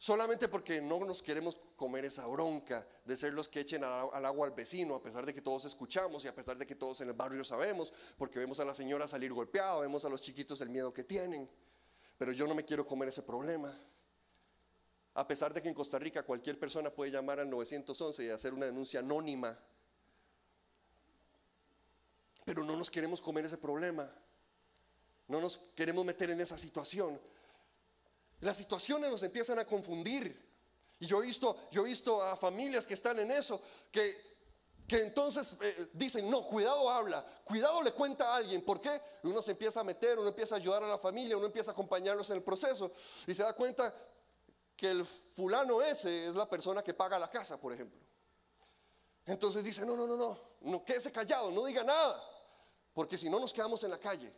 Solamente 0.00 0.48
porque 0.48 0.80
no 0.80 0.98
nos 1.00 1.20
queremos 1.20 1.58
comer 1.76 2.06
esa 2.06 2.26
bronca 2.26 2.86
de 3.04 3.18
ser 3.18 3.34
los 3.34 3.50
que 3.50 3.60
echen 3.60 3.84
al 3.84 4.24
agua 4.24 4.46
al 4.46 4.54
vecino, 4.54 4.94
a 4.94 5.02
pesar 5.02 5.26
de 5.26 5.34
que 5.34 5.42
todos 5.42 5.66
escuchamos 5.66 6.24
y 6.24 6.28
a 6.28 6.34
pesar 6.34 6.56
de 6.56 6.66
que 6.66 6.74
todos 6.74 7.02
en 7.02 7.08
el 7.08 7.12
barrio 7.12 7.44
sabemos, 7.44 7.92
porque 8.16 8.38
vemos 8.38 8.58
a 8.60 8.64
la 8.64 8.74
señora 8.74 9.06
salir 9.06 9.30
golpeada, 9.30 9.78
vemos 9.78 10.06
a 10.06 10.08
los 10.08 10.22
chiquitos 10.22 10.62
el 10.62 10.70
miedo 10.70 10.90
que 10.94 11.04
tienen. 11.04 11.46
Pero 12.16 12.32
yo 12.32 12.46
no 12.46 12.54
me 12.54 12.64
quiero 12.64 12.86
comer 12.86 13.10
ese 13.10 13.22
problema. 13.22 13.78
A 15.12 15.28
pesar 15.28 15.52
de 15.52 15.60
que 15.60 15.68
en 15.68 15.74
Costa 15.74 15.98
Rica 15.98 16.22
cualquier 16.22 16.58
persona 16.58 16.88
puede 16.88 17.10
llamar 17.10 17.38
al 17.38 17.50
911 17.50 18.24
y 18.24 18.30
hacer 18.30 18.54
una 18.54 18.64
denuncia 18.64 19.00
anónima. 19.00 19.58
Pero 22.46 22.64
no 22.64 22.74
nos 22.74 22.90
queremos 22.90 23.20
comer 23.20 23.44
ese 23.44 23.58
problema. 23.58 24.10
No 25.28 25.42
nos 25.42 25.58
queremos 25.76 26.06
meter 26.06 26.30
en 26.30 26.40
esa 26.40 26.56
situación. 26.56 27.20
Las 28.40 28.56
situaciones 28.56 29.10
nos 29.10 29.22
empiezan 29.22 29.58
a 29.58 29.64
confundir. 29.64 30.48
Y 30.98 31.06
yo 31.06 31.22
he 31.22 31.26
visto, 31.26 31.56
yo 31.70 31.82
he 31.82 31.88
visto 31.88 32.22
a 32.22 32.36
familias 32.36 32.86
que 32.86 32.94
están 32.94 33.18
en 33.18 33.30
eso, 33.30 33.60
que, 33.90 34.30
que 34.86 34.98
entonces 34.98 35.56
eh, 35.62 35.88
dicen, 35.94 36.30
no, 36.30 36.46
cuidado 36.46 36.90
habla, 36.90 37.24
cuidado 37.44 37.82
le 37.82 37.92
cuenta 37.92 38.32
a 38.32 38.36
alguien. 38.36 38.62
¿Por 38.62 38.80
qué? 38.80 39.00
Uno 39.22 39.40
se 39.40 39.52
empieza 39.52 39.80
a 39.80 39.84
meter, 39.84 40.18
uno 40.18 40.28
empieza 40.28 40.56
a 40.56 40.58
ayudar 40.58 40.82
a 40.82 40.88
la 40.88 40.98
familia, 40.98 41.36
uno 41.36 41.46
empieza 41.46 41.70
a 41.70 41.72
acompañarlos 41.72 42.28
en 42.30 42.36
el 42.36 42.42
proceso 42.42 42.90
y 43.26 43.32
se 43.34 43.42
da 43.42 43.54
cuenta 43.54 43.94
que 44.76 44.90
el 44.90 45.06
fulano 45.06 45.82
ese 45.82 46.28
es 46.28 46.34
la 46.34 46.48
persona 46.48 46.82
que 46.82 46.94
paga 46.94 47.18
la 47.18 47.30
casa, 47.30 47.58
por 47.58 47.72
ejemplo. 47.72 48.00
Entonces 49.26 49.62
dice, 49.62 49.84
no, 49.84 49.96
no, 49.96 50.06
no, 50.06 50.16
no, 50.16 50.40
no 50.62 50.84
quédese 50.84 51.12
callado, 51.12 51.50
no 51.50 51.64
diga 51.64 51.84
nada, 51.84 52.22
porque 52.92 53.16
si 53.16 53.30
no 53.30 53.38
nos 53.38 53.52
quedamos 53.52 53.82
en 53.84 53.90
la 53.90 53.98
calle. 53.98 54.32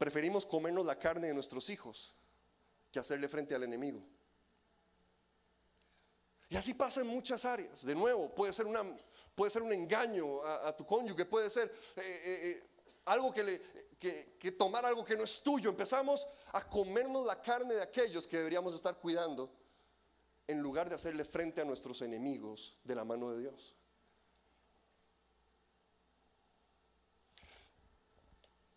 Preferimos 0.00 0.46
comernos 0.46 0.86
la 0.86 0.98
carne 0.98 1.28
de 1.28 1.34
nuestros 1.34 1.68
hijos 1.68 2.14
que 2.90 2.98
hacerle 2.98 3.28
frente 3.28 3.54
al 3.54 3.64
enemigo. 3.64 4.02
Y 6.48 6.56
así 6.56 6.72
pasa 6.72 7.02
en 7.02 7.08
muchas 7.08 7.44
áreas. 7.44 7.84
De 7.84 7.94
nuevo, 7.94 8.34
puede 8.34 8.50
ser, 8.54 8.64
una, 8.64 8.82
puede 9.34 9.50
ser 9.50 9.60
un 9.60 9.70
engaño 9.74 10.42
a, 10.42 10.74
tu 10.74 10.86
cónyuge, 10.86 11.26
puede 11.26 11.50
ser 11.50 11.70
eh, 11.96 12.00
eh, 12.00 12.40
eh, 12.42 12.64
algo 13.04 13.30
que, 13.30 13.44
le, 13.44 13.60
que 14.38 14.52
tomar 14.52 14.86
algo 14.86 15.04
que 15.04 15.18
no 15.18 15.24
es 15.24 15.42
tuyo. 15.42 15.68
Empezamos 15.68 16.26
a 16.52 16.66
comernos 16.66 17.26
la 17.26 17.42
carne 17.42 17.74
de 17.74 17.82
aquellos 17.82 18.26
que 18.26 18.38
deberíamos 18.38 18.74
estar 18.74 18.96
cuidando 18.96 19.52
en 20.46 20.62
lugar 20.62 20.88
de 20.88 20.94
hacerle 20.94 21.26
frente 21.26 21.60
a 21.60 21.66
nuestros 21.66 22.00
enemigos 22.00 22.74
de 22.84 22.94
la 22.94 23.04
mano 23.04 23.32
de 23.32 23.40
Dios. 23.40 23.76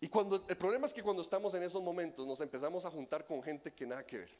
Y 0.04 0.08
cuando, 0.08 0.44
el 0.46 0.56
problema 0.58 0.86
es 0.86 0.92
que 0.92 1.02
cuando 1.02 1.22
estamos 1.22 1.54
en 1.54 1.62
esos 1.62 1.82
momentos 1.82 2.26
nos 2.26 2.38
empezamos 2.42 2.84
a 2.84 2.90
juntar 2.90 3.24
con 3.24 3.42
gente 3.42 3.72
que 3.72 3.86
nada 3.86 4.04
que 4.04 4.18
ver. 4.18 4.38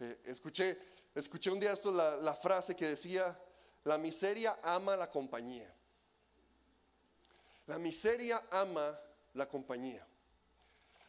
Eh, 0.00 0.20
escuché, 0.26 0.76
escuché 1.14 1.50
un 1.50 1.58
día 1.58 1.72
esto, 1.72 1.90
la, 1.90 2.16
la 2.16 2.34
frase 2.34 2.76
que 2.76 2.88
decía, 2.88 3.34
la 3.84 3.96
miseria 3.96 4.58
ama 4.62 4.98
la 4.98 5.10
compañía. 5.10 5.74
La 7.68 7.78
miseria 7.78 8.42
ama 8.50 9.00
la 9.32 9.48
compañía. 9.48 10.06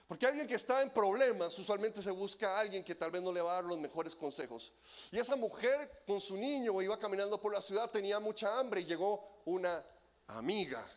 Porque 0.07 0.25
alguien 0.25 0.47
que 0.47 0.55
está 0.55 0.81
en 0.81 0.91
problemas 0.91 1.59
usualmente 1.59 2.01
se 2.01 2.11
busca 2.11 2.55
a 2.55 2.61
alguien 2.61 2.85
que 2.85 2.95
tal 2.95 3.11
vez 3.11 3.21
no 3.21 3.33
le 3.33 3.41
va 3.41 3.51
a 3.51 3.55
dar 3.55 3.65
los 3.65 3.79
mejores 3.79 4.15
consejos. 4.15 4.71
Y 5.11 5.19
esa 5.19 5.35
mujer 5.35 6.03
con 6.07 6.21
su 6.21 6.37
niño 6.37 6.81
iba 6.81 6.97
caminando 6.97 7.37
por 7.41 7.51
la 7.51 7.61
ciudad, 7.61 7.91
tenía 7.91 8.17
mucha 8.21 8.57
hambre 8.57 8.79
y 8.79 8.85
llegó 8.85 9.41
una 9.43 9.83
amiga 10.27 10.89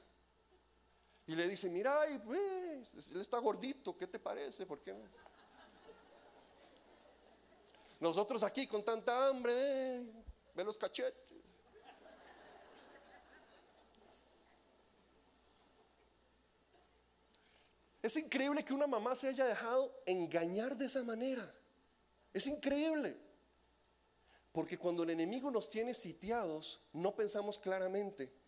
y 1.27 1.37
le 1.37 1.47
dice, 1.47 1.69
mira, 1.69 2.05
él 2.05 3.21
está 3.21 3.39
gordito, 3.39 3.97
¿qué 3.97 4.07
te 4.07 4.19
parece? 4.19 4.67
¿Por 4.67 4.81
qué 4.81 4.93
no? 4.93 5.05
Nosotros 8.01 8.43
aquí 8.43 8.67
con 8.67 8.85
tanta 8.85 9.29
hambre, 9.29 9.53
eh, 9.55 10.13
ve 10.57 10.65
los 10.65 10.77
cachetes. 10.77 11.23
Es 18.03 18.17
increíble 18.17 18.65
que 18.65 18.75
una 18.75 18.89
mamá 18.89 19.15
se 19.15 19.29
haya 19.29 19.45
dejado 19.45 20.03
engañar 20.07 20.77
de 20.77 20.87
esa 20.87 21.05
manera. 21.05 21.55
Es 22.35 22.49
increíble. 22.49 23.17
Porque 24.51 24.77
cuando 24.77 25.05
el 25.05 25.11
enemigo 25.11 25.53
nos 25.53 25.71
tiene 25.71 25.95
sitiados, 25.95 26.81
no 26.93 27.15
pensamos 27.15 27.57
claramente 27.61 28.42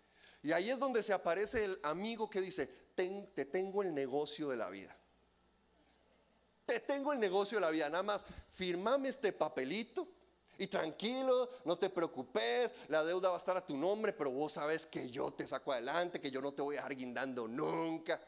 y 0.45 0.53
ahí 0.53 0.71
es 0.71 0.79
donde 0.79 1.03
se 1.03 1.15
aparece 1.15 1.65
el 1.65 1.81
amigo 1.83 2.29
que 2.29 2.43
dice, 2.43 2.67
te 2.95 3.47
tengo 3.47 3.83
el 3.83 3.95
negocio 3.95 4.51
de 4.51 4.59
la 4.59 4.69
vida. 4.69 4.95
Te 6.67 6.81
tengo 6.81 7.15
el 7.15 7.19
negocio 7.19 7.57
de 7.57 7.63
la 7.63 7.71
vida, 7.71 7.89
nada 7.89 8.03
más 8.03 8.27
firmame 8.53 9.09
este 9.09 9.33
papelito 9.33 10.07
y 10.59 10.67
tranquilo, 10.67 11.49
no 11.65 11.79
te 11.79 11.89
preocupes, 11.89 12.75
la 12.89 13.03
deuda 13.03 13.31
va 13.31 13.37
a 13.37 13.39
estar 13.39 13.57
a 13.57 13.65
tu 13.65 13.75
nombre, 13.75 14.13
pero 14.13 14.31
vos 14.31 14.53
sabes 14.53 14.85
que 14.85 15.11
yo 15.11 15.33
te 15.33 15.49
saco 15.49 15.73
adelante, 15.73 16.21
que 16.21 16.31
yo 16.31 16.43
no 16.43 16.53
te 16.53 16.61
voy 16.61 16.75
a 16.75 16.81
dejar 16.81 16.95
guindando 16.95 17.49
nunca. 17.49 18.21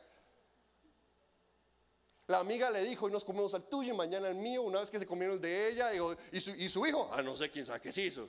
La 2.28 2.38
amiga 2.38 2.70
le 2.70 2.80
dijo, 2.80 3.10
y 3.10 3.12
nos 3.12 3.24
comemos 3.24 3.52
al 3.52 3.68
tuyo 3.68 3.92
y 3.92 3.96
mañana 3.96 4.28
el 4.28 4.36
mío, 4.36 4.62
una 4.62 4.80
vez 4.80 4.90
que 4.90 4.98
se 4.98 5.06
comieron 5.06 5.38
de 5.38 5.68
ella, 5.68 5.90
y, 6.32 6.40
su, 6.40 6.86
hijo, 6.86 7.10
ah, 7.12 7.20
no 7.20 7.36
sé 7.36 7.50
quién 7.50 7.66
sabe 7.66 7.82
qué 7.82 7.92
se 7.92 8.06
hizo. 8.06 8.26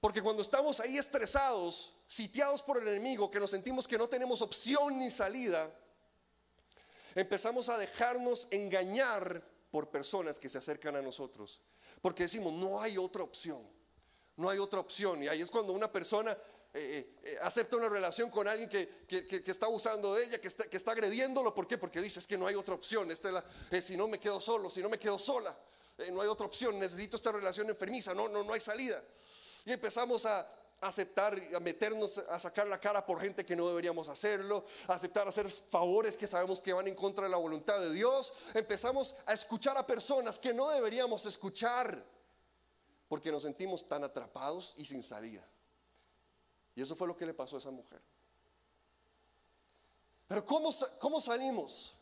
Porque 0.00 0.22
cuando 0.22 0.42
estamos 0.42 0.80
ahí 0.80 0.98
estresados, 0.98 1.94
sitiados 2.06 2.62
por 2.62 2.80
el 2.80 2.88
enemigo, 2.88 3.30
que 3.30 3.40
nos 3.40 3.50
sentimos 3.50 3.88
que 3.88 3.98
no 3.98 4.08
tenemos 4.08 4.42
opción 4.42 4.98
ni 4.98 5.10
salida, 5.10 5.70
empezamos 7.14 7.68
a 7.68 7.78
dejarnos 7.78 8.46
engañar 8.50 9.42
por 9.70 9.90
personas 9.90 10.38
que 10.38 10.48
se 10.48 10.58
acercan 10.58 10.96
a 10.96 11.02
nosotros. 11.02 11.60
Porque 12.00 12.24
decimos, 12.24 12.52
no 12.52 12.80
hay 12.80 12.98
otra 12.98 13.22
opción. 13.22 13.66
No 14.36 14.50
hay 14.50 14.58
otra 14.58 14.80
opción. 14.80 15.22
Y 15.22 15.28
ahí 15.28 15.40
es 15.40 15.50
cuando 15.50 15.72
una 15.72 15.90
persona 15.90 16.32
eh, 16.32 16.38
eh, 16.74 17.16
eh, 17.24 17.38
acepta 17.40 17.76
una 17.76 17.88
relación 17.88 18.30
con 18.30 18.46
alguien 18.46 18.68
que, 18.68 19.42
está 19.46 19.66
abusando 19.66 20.14
de 20.14 20.24
ella, 20.24 20.40
que 20.40 20.48
está, 20.48 20.64
que 20.64 20.76
está 20.76 20.92
agrediéndolo. 20.92 21.54
¿Por 21.54 21.66
qué? 21.66 21.78
Porque 21.78 22.02
dice, 22.02 22.18
es 22.18 22.26
que 22.26 22.36
no 22.36 22.46
hay 22.46 22.54
otra 22.54 22.74
opción. 22.74 23.10
Esta 23.10 23.42
si 23.80 23.96
no 23.96 24.08
me 24.08 24.20
quedo 24.20 24.40
solo, 24.40 24.68
si 24.68 24.82
no 24.82 24.90
me 24.90 24.98
quedo 24.98 25.18
sola, 25.18 25.56
no 26.12 26.20
hay 26.20 26.28
otra 26.28 26.46
opción. 26.46 26.78
Necesito 26.78 27.16
esta 27.16 27.32
relación 27.32 27.68
enfermiza. 27.70 28.12
No, 28.12 28.28
no, 28.28 28.44
no 28.44 28.52
hay 28.52 28.60
salida. 28.60 29.02
Y 29.66 29.72
empezamos 29.72 30.24
a, 30.24 30.48
aceptar, 30.80 31.36
a 31.54 31.60
meternos 31.60 32.18
a 32.18 32.38
sacar 32.38 32.68
la 32.68 32.78
cara 32.78 33.04
por 33.04 33.20
gente 33.20 33.44
que 33.44 33.56
no 33.56 33.66
deberíamos 33.68 34.08
hacerlo, 34.08 34.64
aceptar 34.86 35.26
hacer 35.26 35.50
favores 35.50 36.16
que 36.16 36.26
sabemos 36.26 36.60
que 36.60 36.72
van 36.72 36.86
en 36.86 36.94
contra 36.94 37.24
de 37.24 37.30
la 37.30 37.36
voluntad 37.36 37.80
de 37.80 37.92
Dios. 37.92 38.32
Empezamos 38.54 39.16
a 39.26 39.32
escuchar 39.32 39.76
a 39.76 39.86
personas 39.86 40.38
que 40.38 40.54
no 40.54 40.70
deberíamos 40.70 41.26
escuchar 41.26 42.02
porque 43.08 43.32
nos 43.32 43.42
sentimos 43.42 43.88
tan 43.88 44.04
atrapados 44.04 44.74
y 44.76 44.84
sin 44.84 45.02
salida. 45.02 45.44
Y 46.76 46.82
eso 46.82 46.94
fue 46.94 47.08
lo 47.08 47.16
que 47.16 47.26
le 47.26 47.34
pasó 47.34 47.56
a 47.56 47.58
esa 47.58 47.70
mujer. 47.70 48.00
Pero 50.28 50.44
¿cómo, 50.44 50.70
cómo 51.00 51.20
salimos? 51.20 51.92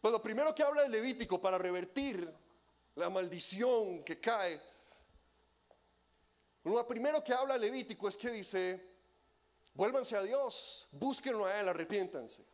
Pues 0.00 0.12
lo 0.12 0.22
primero 0.22 0.54
que 0.54 0.62
habla 0.62 0.84
el 0.84 0.92
Levítico 0.92 1.40
para 1.40 1.58
revertir 1.58 2.32
la 2.98 3.08
maldición 3.08 4.02
que 4.04 4.20
cae 4.20 4.60
lo 6.64 6.86
primero 6.86 7.22
que 7.24 7.32
habla 7.32 7.56
Levítico 7.56 8.08
es 8.08 8.16
que 8.16 8.30
dice, 8.30 8.78
vuélvanse 9.72 10.16
a 10.16 10.22
Dios, 10.22 10.86
búsquenlo 10.92 11.46
a 11.46 11.60
Él, 11.60 11.68
arrepiéntanse. 11.68 12.44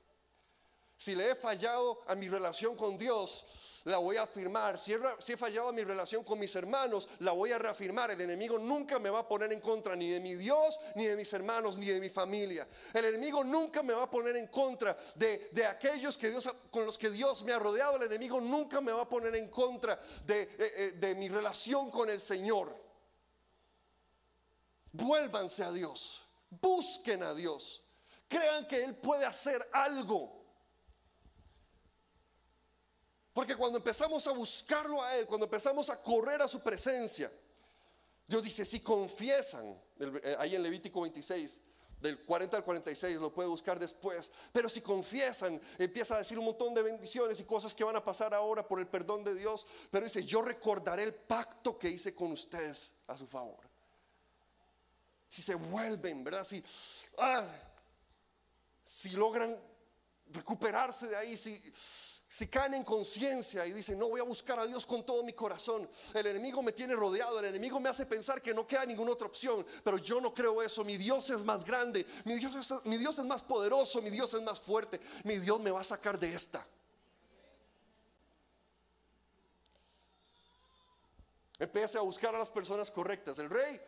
Si 0.96 1.14
le 1.14 1.30
he 1.30 1.34
fallado 1.34 2.02
a 2.06 2.14
mi 2.14 2.28
relación 2.28 2.76
con 2.76 2.96
Dios, 2.96 3.44
la 3.84 3.98
voy 3.98 4.16
a 4.16 4.22
afirmar. 4.22 4.78
Si 4.78 4.92
he, 4.92 5.36
fallado 5.36 5.72
mi 5.72 5.84
relación 5.84 6.24
con 6.24 6.38
mis 6.38 6.54
hermanos, 6.56 7.08
la 7.20 7.32
voy 7.32 7.52
a 7.52 7.58
reafirmar. 7.58 8.10
El 8.10 8.20
enemigo 8.20 8.58
nunca 8.58 8.98
me 8.98 9.10
va 9.10 9.20
a 9.20 9.28
poner 9.28 9.52
en 9.52 9.60
contra 9.60 9.94
ni 9.94 10.10
de 10.10 10.20
mi 10.20 10.34
Dios, 10.34 10.78
ni 10.94 11.06
de 11.06 11.16
mis 11.16 11.32
hermanos, 11.32 11.76
ni 11.76 11.86
de 11.86 12.00
mi 12.00 12.08
familia. 12.08 12.66
El 12.92 13.04
enemigo 13.04 13.44
nunca 13.44 13.82
me 13.82 13.92
va 13.92 14.04
a 14.04 14.10
poner 14.10 14.36
en 14.36 14.46
contra 14.48 14.96
de, 15.14 15.66
aquellos 15.68 16.16
que 16.16 16.30
Dios, 16.30 16.48
con 16.70 16.86
los 16.86 16.96
que 16.96 17.10
Dios 17.10 17.42
me 17.42 17.52
ha 17.52 17.58
rodeado. 17.58 17.96
El 17.96 18.04
enemigo 18.04 18.40
nunca 18.40 18.80
me 18.80 18.92
va 18.92 19.02
a 19.02 19.08
poner 19.08 19.34
en 19.36 19.48
contra 19.48 19.98
de, 20.24 20.42
eh, 20.42 20.48
eh, 20.58 20.92
de 20.96 21.14
mi 21.14 21.28
relación 21.28 21.90
con 21.90 22.08
el 22.08 22.20
Señor. 22.20 22.82
Vuélvanse 24.92 25.64
a 25.64 25.72
Dios, 25.72 26.22
busquen 26.48 27.24
a 27.24 27.34
Dios, 27.34 27.82
crean 28.28 28.66
que 28.66 28.82
Él 28.82 28.94
puede 28.94 29.26
hacer 29.26 29.68
algo. 29.72 30.43
Porque 33.34 33.54
cuando 33.54 33.76
empezamos 33.76 34.26
a 34.26 34.32
buscarlo 34.32 35.02
a 35.02 35.16
Él, 35.16 35.26
cuando 35.26 35.44
empezamos 35.44 35.90
a 35.90 36.00
correr 36.00 36.40
a 36.40 36.48
su 36.48 36.60
presencia, 36.60 37.30
Dios 38.26 38.42
dice, 38.42 38.64
si 38.64 38.80
confiesan, 38.80 39.78
eh, 39.98 40.36
ahí 40.38 40.54
en 40.54 40.62
Levítico 40.62 41.02
26, 41.02 41.60
del 42.00 42.18
40 42.20 42.56
al 42.56 42.64
46, 42.64 43.18
lo 43.18 43.34
puede 43.34 43.48
buscar 43.48 43.78
después, 43.78 44.30
pero 44.52 44.70
si 44.70 44.80
confiesan, 44.80 45.60
empieza 45.78 46.14
a 46.14 46.18
decir 46.18 46.38
un 46.38 46.46
montón 46.46 46.72
de 46.72 46.82
bendiciones 46.82 47.38
y 47.40 47.44
cosas 47.44 47.74
que 47.74 47.84
van 47.84 47.96
a 47.96 48.04
pasar 48.04 48.32
ahora 48.32 48.66
por 48.66 48.78
el 48.78 48.86
perdón 48.86 49.24
de 49.24 49.34
Dios, 49.34 49.66
pero 49.90 50.04
dice, 50.04 50.24
yo 50.24 50.40
recordaré 50.40 51.02
el 51.02 51.14
pacto 51.14 51.78
que 51.78 51.90
hice 51.90 52.14
con 52.14 52.32
ustedes 52.32 52.92
a 53.06 53.18
su 53.18 53.26
favor 53.26 53.74
si 55.34 55.42
se 55.42 55.56
vuelven, 55.56 56.22
¿verdad? 56.22 56.44
Si, 56.44 56.62
ah, 57.18 57.44
si 58.84 59.10
logran 59.10 59.58
recuperarse 60.30 61.08
de 61.08 61.16
ahí, 61.16 61.36
si, 61.36 61.60
si 62.34 62.48
caen 62.48 62.74
en 62.74 62.82
conciencia 62.82 63.64
y 63.64 63.72
dicen, 63.72 63.96
no 63.96 64.08
voy 64.08 64.20
a 64.20 64.24
buscar 64.24 64.58
a 64.58 64.66
Dios 64.66 64.84
con 64.84 65.06
todo 65.06 65.22
mi 65.22 65.34
corazón, 65.34 65.88
el 66.12 66.26
enemigo 66.26 66.64
me 66.64 66.72
tiene 66.72 66.96
rodeado, 66.96 67.38
el 67.38 67.44
enemigo 67.44 67.78
me 67.78 67.88
hace 67.88 68.06
pensar 68.06 68.42
que 68.42 68.52
no 68.52 68.66
queda 68.66 68.84
ninguna 68.84 69.12
otra 69.12 69.28
opción, 69.28 69.64
pero 69.84 69.98
yo 69.98 70.20
no 70.20 70.34
creo 70.34 70.60
eso, 70.60 70.82
mi 70.82 70.96
Dios 70.96 71.30
es 71.30 71.44
más 71.44 71.64
grande, 71.64 72.04
mi 72.24 72.34
Dios 72.34 72.52
es, 72.56 72.84
mi 72.86 72.96
Dios 72.96 73.20
es 73.20 73.24
más 73.24 73.40
poderoso, 73.44 74.02
mi 74.02 74.10
Dios 74.10 74.34
es 74.34 74.42
más 74.42 74.60
fuerte, 74.60 75.00
mi 75.22 75.36
Dios 75.38 75.60
me 75.60 75.70
va 75.70 75.82
a 75.82 75.84
sacar 75.84 76.18
de 76.18 76.34
esta. 76.34 76.66
Empiece 81.60 81.98
a 81.98 82.00
buscar 82.00 82.34
a 82.34 82.38
las 82.40 82.50
personas 82.50 82.90
correctas. 82.90 83.38
El 83.38 83.48
rey 83.48 83.80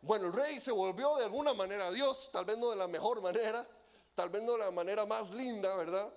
bueno, 0.00 0.28
el 0.28 0.32
rey 0.32 0.58
se 0.58 0.72
volvió 0.72 1.14
de 1.16 1.24
alguna 1.24 1.52
manera 1.52 1.88
a 1.88 1.92
Dios, 1.92 2.30
tal 2.32 2.46
vez 2.46 2.56
no 2.56 2.70
de 2.70 2.76
la 2.76 2.88
mejor 2.88 3.20
manera, 3.20 3.68
tal 4.14 4.30
vez 4.30 4.42
no 4.42 4.52
de 4.52 4.58
la 4.60 4.70
manera 4.70 5.04
más 5.04 5.30
linda, 5.30 5.76
¿verdad? 5.76 6.10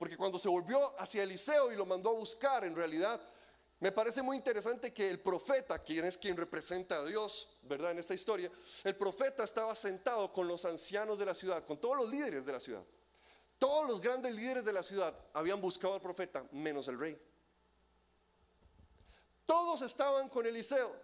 Porque 0.00 0.16
cuando 0.16 0.38
se 0.38 0.48
volvió 0.48 0.98
hacia 0.98 1.24
Eliseo 1.24 1.70
y 1.70 1.76
lo 1.76 1.84
mandó 1.84 2.08
a 2.08 2.14
buscar, 2.14 2.64
en 2.64 2.74
realidad, 2.74 3.20
me 3.80 3.92
parece 3.92 4.22
muy 4.22 4.34
interesante 4.34 4.94
que 4.94 5.10
el 5.10 5.20
profeta, 5.20 5.78
quien 5.80 6.06
es 6.06 6.16
quien 6.16 6.38
representa 6.38 6.96
a 6.96 7.04
Dios, 7.04 7.58
¿verdad? 7.64 7.90
En 7.90 7.98
esta 7.98 8.14
historia, 8.14 8.50
el 8.82 8.96
profeta 8.96 9.44
estaba 9.44 9.74
sentado 9.74 10.32
con 10.32 10.48
los 10.48 10.64
ancianos 10.64 11.18
de 11.18 11.26
la 11.26 11.34
ciudad, 11.34 11.62
con 11.66 11.78
todos 11.78 11.98
los 11.98 12.08
líderes 12.08 12.46
de 12.46 12.52
la 12.52 12.60
ciudad. 12.60 12.82
Todos 13.58 13.86
los 13.86 14.00
grandes 14.00 14.34
líderes 14.34 14.64
de 14.64 14.72
la 14.72 14.82
ciudad 14.82 15.14
habían 15.34 15.60
buscado 15.60 15.92
al 15.92 16.00
profeta, 16.00 16.46
menos 16.50 16.88
el 16.88 16.98
rey. 16.98 17.20
Todos 19.44 19.82
estaban 19.82 20.30
con 20.30 20.46
Eliseo, 20.46 20.96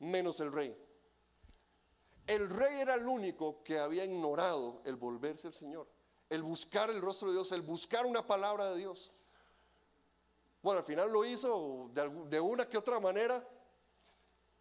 menos 0.00 0.40
el 0.40 0.50
rey. 0.50 0.76
El 2.26 2.50
rey 2.50 2.80
era 2.80 2.94
el 2.94 3.06
único 3.06 3.62
que 3.62 3.78
había 3.78 4.04
ignorado 4.04 4.82
el 4.84 4.96
volverse 4.96 5.46
al 5.46 5.54
Señor, 5.54 5.86
el 6.32 6.42
buscar 6.42 6.88
el 6.88 7.02
rostro 7.02 7.28
de 7.28 7.34
Dios, 7.34 7.52
el 7.52 7.60
buscar 7.60 8.06
una 8.06 8.26
palabra 8.26 8.70
de 8.70 8.78
Dios. 8.78 9.10
Bueno, 10.62 10.78
al 10.80 10.86
final 10.86 11.12
lo 11.12 11.26
hizo 11.26 11.90
de, 11.92 12.40
una 12.40 12.66
que 12.66 12.78
otra 12.78 12.98
manera. 13.00 13.46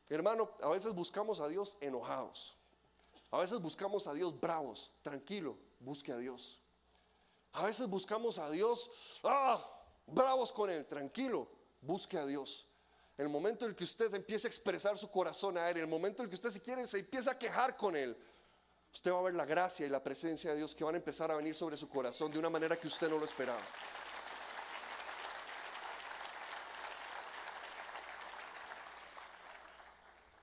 Hermano, 0.09 0.51
a 0.61 0.67
veces 0.67 0.93
buscamos 0.93 1.39
a 1.39 1.47
Dios 1.47 1.77
enojados. 1.79 2.57
A 3.31 3.37
veces 3.37 3.61
buscamos 3.61 4.05
a 4.07 4.13
Dios 4.13 4.37
bravos. 4.37 4.91
Tranquilo, 5.01 5.57
busque 5.79 6.11
a 6.11 6.17
Dios. 6.17 6.59
A 7.53 7.65
veces 7.65 7.87
buscamos 7.87 8.37
a 8.37 8.49
Dios, 8.49 9.19
ah, 9.23 9.65
bravos 10.07 10.51
con 10.51 10.69
Él. 10.69 10.85
Tranquilo, 10.85 11.47
busque 11.81 12.17
a 12.17 12.25
Dios 12.25 12.67
el 13.21 13.29
momento 13.29 13.65
en 13.65 13.71
el 13.71 13.75
que 13.75 13.83
usted 13.83 14.13
empiece 14.15 14.47
a 14.47 14.49
expresar 14.49 14.97
su 14.97 15.09
corazón 15.09 15.57
a 15.57 15.69
Él, 15.69 15.77
el 15.77 15.87
momento 15.87 16.21
en 16.21 16.25
el 16.25 16.29
que 16.29 16.35
usted 16.35 16.49
si 16.49 16.59
quiere 16.59 16.87
se 16.87 16.99
empieza 16.99 17.31
a 17.31 17.37
quejar 17.37 17.77
con 17.77 17.95
Él, 17.95 18.17
usted 18.93 19.11
va 19.11 19.19
a 19.19 19.23
ver 19.23 19.33
la 19.33 19.45
gracia 19.45 19.85
y 19.85 19.89
la 19.89 20.03
presencia 20.03 20.51
de 20.51 20.57
Dios 20.57 20.75
que 20.75 20.83
van 20.83 20.95
a 20.95 20.97
empezar 20.97 21.31
a 21.31 21.35
venir 21.35 21.55
sobre 21.55 21.77
su 21.77 21.87
corazón 21.87 22.31
de 22.31 22.39
una 22.39 22.49
manera 22.49 22.75
que 22.75 22.87
usted 22.87 23.09
no 23.09 23.17
lo 23.17 23.25
esperaba. 23.25 23.61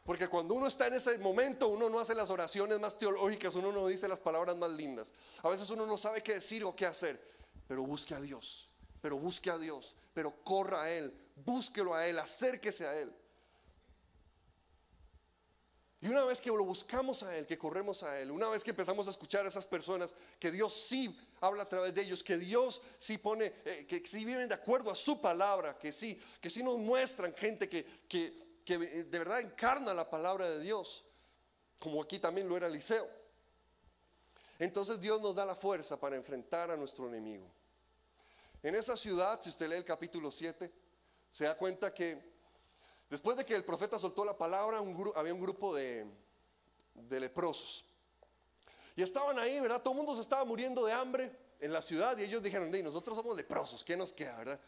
Porque 0.09 0.27
cuando 0.27 0.55
uno 0.55 0.67
está 0.67 0.87
en 0.87 0.95
ese 0.95 1.19
momento, 1.19 1.69
uno 1.69 1.91
no 1.91 2.01
hace 2.01 2.15
las 2.15 2.31
oraciones 2.31 2.81
más 2.81 2.97
teológicas, 2.97 3.55
uno 3.57 3.71
no 3.71 3.87
dice 3.87 4.09
las 4.09 4.19
palabras 4.19 4.57
más 4.57 4.71
lindas. 4.71 5.13
A 5.43 5.51
veces 5.51 5.69
uno 5.69 5.85
no 5.85 5.99
sabe 5.99 6.23
qué 6.23 6.33
decir 6.33 6.65
o 6.65 6.75
qué 6.75 6.87
hacer, 6.87 7.23
pero 7.67 7.83
busque 7.83 8.15
a 8.15 8.21
Dios, 8.21 8.71
pero 9.03 9.19
busque 9.19 9.51
a 9.51 9.59
Dios, 9.59 9.97
pero 10.15 10.43
corra 10.43 10.85
a 10.85 10.91
Él, 10.91 11.15
búsquelo 11.37 11.95
a 11.95 12.07
Él, 12.07 12.19
acérquese 12.19 12.87
a 12.87 12.99
Él. 12.99 13.15
Y 16.01 16.09
una 16.09 16.25
vez 16.25 16.41
que 16.41 16.51
lo 16.51 16.65
buscamos 16.65 17.25
a 17.25 17.37
Él, 17.37 17.47
que 17.47 17.59
corremos 17.59 18.05
a 18.05 18.21
Él, 18.21 18.31
una 18.31 18.49
vez 18.49 18.63
que 18.63 18.71
empezamos 18.71 19.09
a 19.09 19.11
escuchar 19.11 19.45
a 19.45 19.49
esas 19.49 19.67
personas, 19.67 20.15
que 20.39 20.53
Dios 20.53 20.73
sí 20.73 21.19
habla 21.41 21.65
a 21.65 21.69
través 21.69 21.93
de 21.93 22.03
ellos, 22.03 22.23
que 22.23 22.37
Dios 22.37 22.81
sí 22.99 23.19
pone, 23.19 23.53
eh, 23.65 23.85
que 23.89 24.07
sí 24.07 24.25
viven 24.25 24.49
de 24.49 24.55
acuerdo 24.55 24.93
a 24.93 24.95
su 24.95 25.21
palabra, 25.21 25.77
que 25.77 25.93
sí, 25.93 26.21
que 26.41 26.49
sí 26.49 26.63
nos 26.63 26.79
muestran 26.79 27.35
gente 27.35 27.69
que, 27.69 27.85
que, 28.09 28.61
que 28.65 28.79
de 28.79 29.19
verdad 29.19 29.41
encarna 29.41 29.93
la 29.93 30.09
palabra 30.09 30.49
de 30.49 30.61
Dios, 30.61 31.05
como 31.81 32.01
aquí 32.01 32.21
también 32.21 32.49
lo 32.49 32.57
era 32.57 32.69
Eliseo. 32.69 33.09
Entonces 34.61 35.01
Dios 35.01 35.21
nos 35.21 35.35
da 35.35 35.45
la 35.45 35.57
fuerza 35.57 35.99
para 35.99 36.15
enfrentar 36.15 36.71
a 36.71 36.77
nuestro 36.77 37.09
enemigo. 37.09 37.47
En 38.63 38.75
esa 38.77 38.97
ciudad, 38.97 39.41
si 39.41 39.51
usted 39.51 39.69
lee 39.69 39.77
el 39.77 39.85
capítulo 39.85 40.31
7, 40.31 40.71
se 41.31 41.45
da 41.45 41.57
cuenta 41.57 41.93
que 41.93 42.38
después 43.11 43.37
de 43.37 43.45
que 43.45 43.55
el 43.55 43.65
profeta 43.65 43.99
soltó 43.99 44.25
la 44.25 44.37
palabra, 44.37 44.79
había 45.17 45.35
un 45.35 45.41
grupo 45.41 45.75
de, 45.75 46.07
leprosos. 47.11 47.85
Y 48.97 49.03
estaban 49.03 49.39
ahí, 49.39 49.61
¿verdad? 49.61 49.81
Todo 49.81 49.93
el 49.95 49.99
mundo 49.99 50.15
se 50.15 50.23
estaba 50.23 50.45
muriendo 50.45 50.85
de 50.85 50.93
hambre 50.93 51.31
en 51.61 51.73
la 51.73 51.83
ciudad 51.83 52.17
y 52.19 52.25
ellos 52.25 52.43
dijeron, 52.43 52.71
nosotros 52.83 53.17
somos 53.17 53.37
leprosos, 53.37 53.85
¿qué 53.85 53.97
nos 53.97 54.13
queda, 54.13 54.37
verdad? 54.39 54.61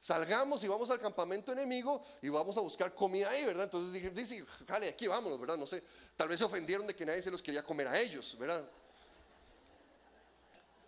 Salgamos 0.00 0.62
y 0.62 0.68
vamos 0.68 0.90
al 0.90 1.00
campamento 1.00 1.52
enemigo 1.52 2.04
y 2.22 2.28
vamos 2.28 2.56
a 2.56 2.60
buscar 2.60 2.94
comida 2.94 3.30
ahí, 3.30 3.44
¿verdad? 3.44 3.64
Entonces 3.64 3.92
dije, 3.92 4.26
sí, 4.26 4.44
jale, 4.66 4.88
aquí 4.88 5.08
vámonos, 5.08 5.40
¿verdad? 5.40 5.56
No 5.56 5.66
sé, 5.66 5.82
tal 6.16 6.28
vez 6.28 6.38
se 6.38 6.44
ofendieron 6.44 6.86
de 6.86 6.94
que 6.94 7.04
nadie 7.04 7.20
se 7.20 7.30
los 7.30 7.42
quería 7.42 7.64
comer 7.64 7.88
a 7.88 7.98
ellos, 7.98 8.36
¿verdad? 8.38 8.64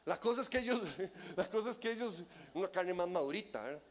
La 0.05 0.19
cosa 0.19 0.43
es 0.43 0.49
que 0.49 0.59
ellos, 0.59 0.81
la 1.37 1.49
cosa 1.51 1.71
es 1.71 1.77
que 1.77 1.91
ellos, 1.91 2.23
una 2.55 2.71
carne 2.71 2.95
más 2.95 3.09
madurita, 3.09 3.63
¿verdad? 3.63 3.83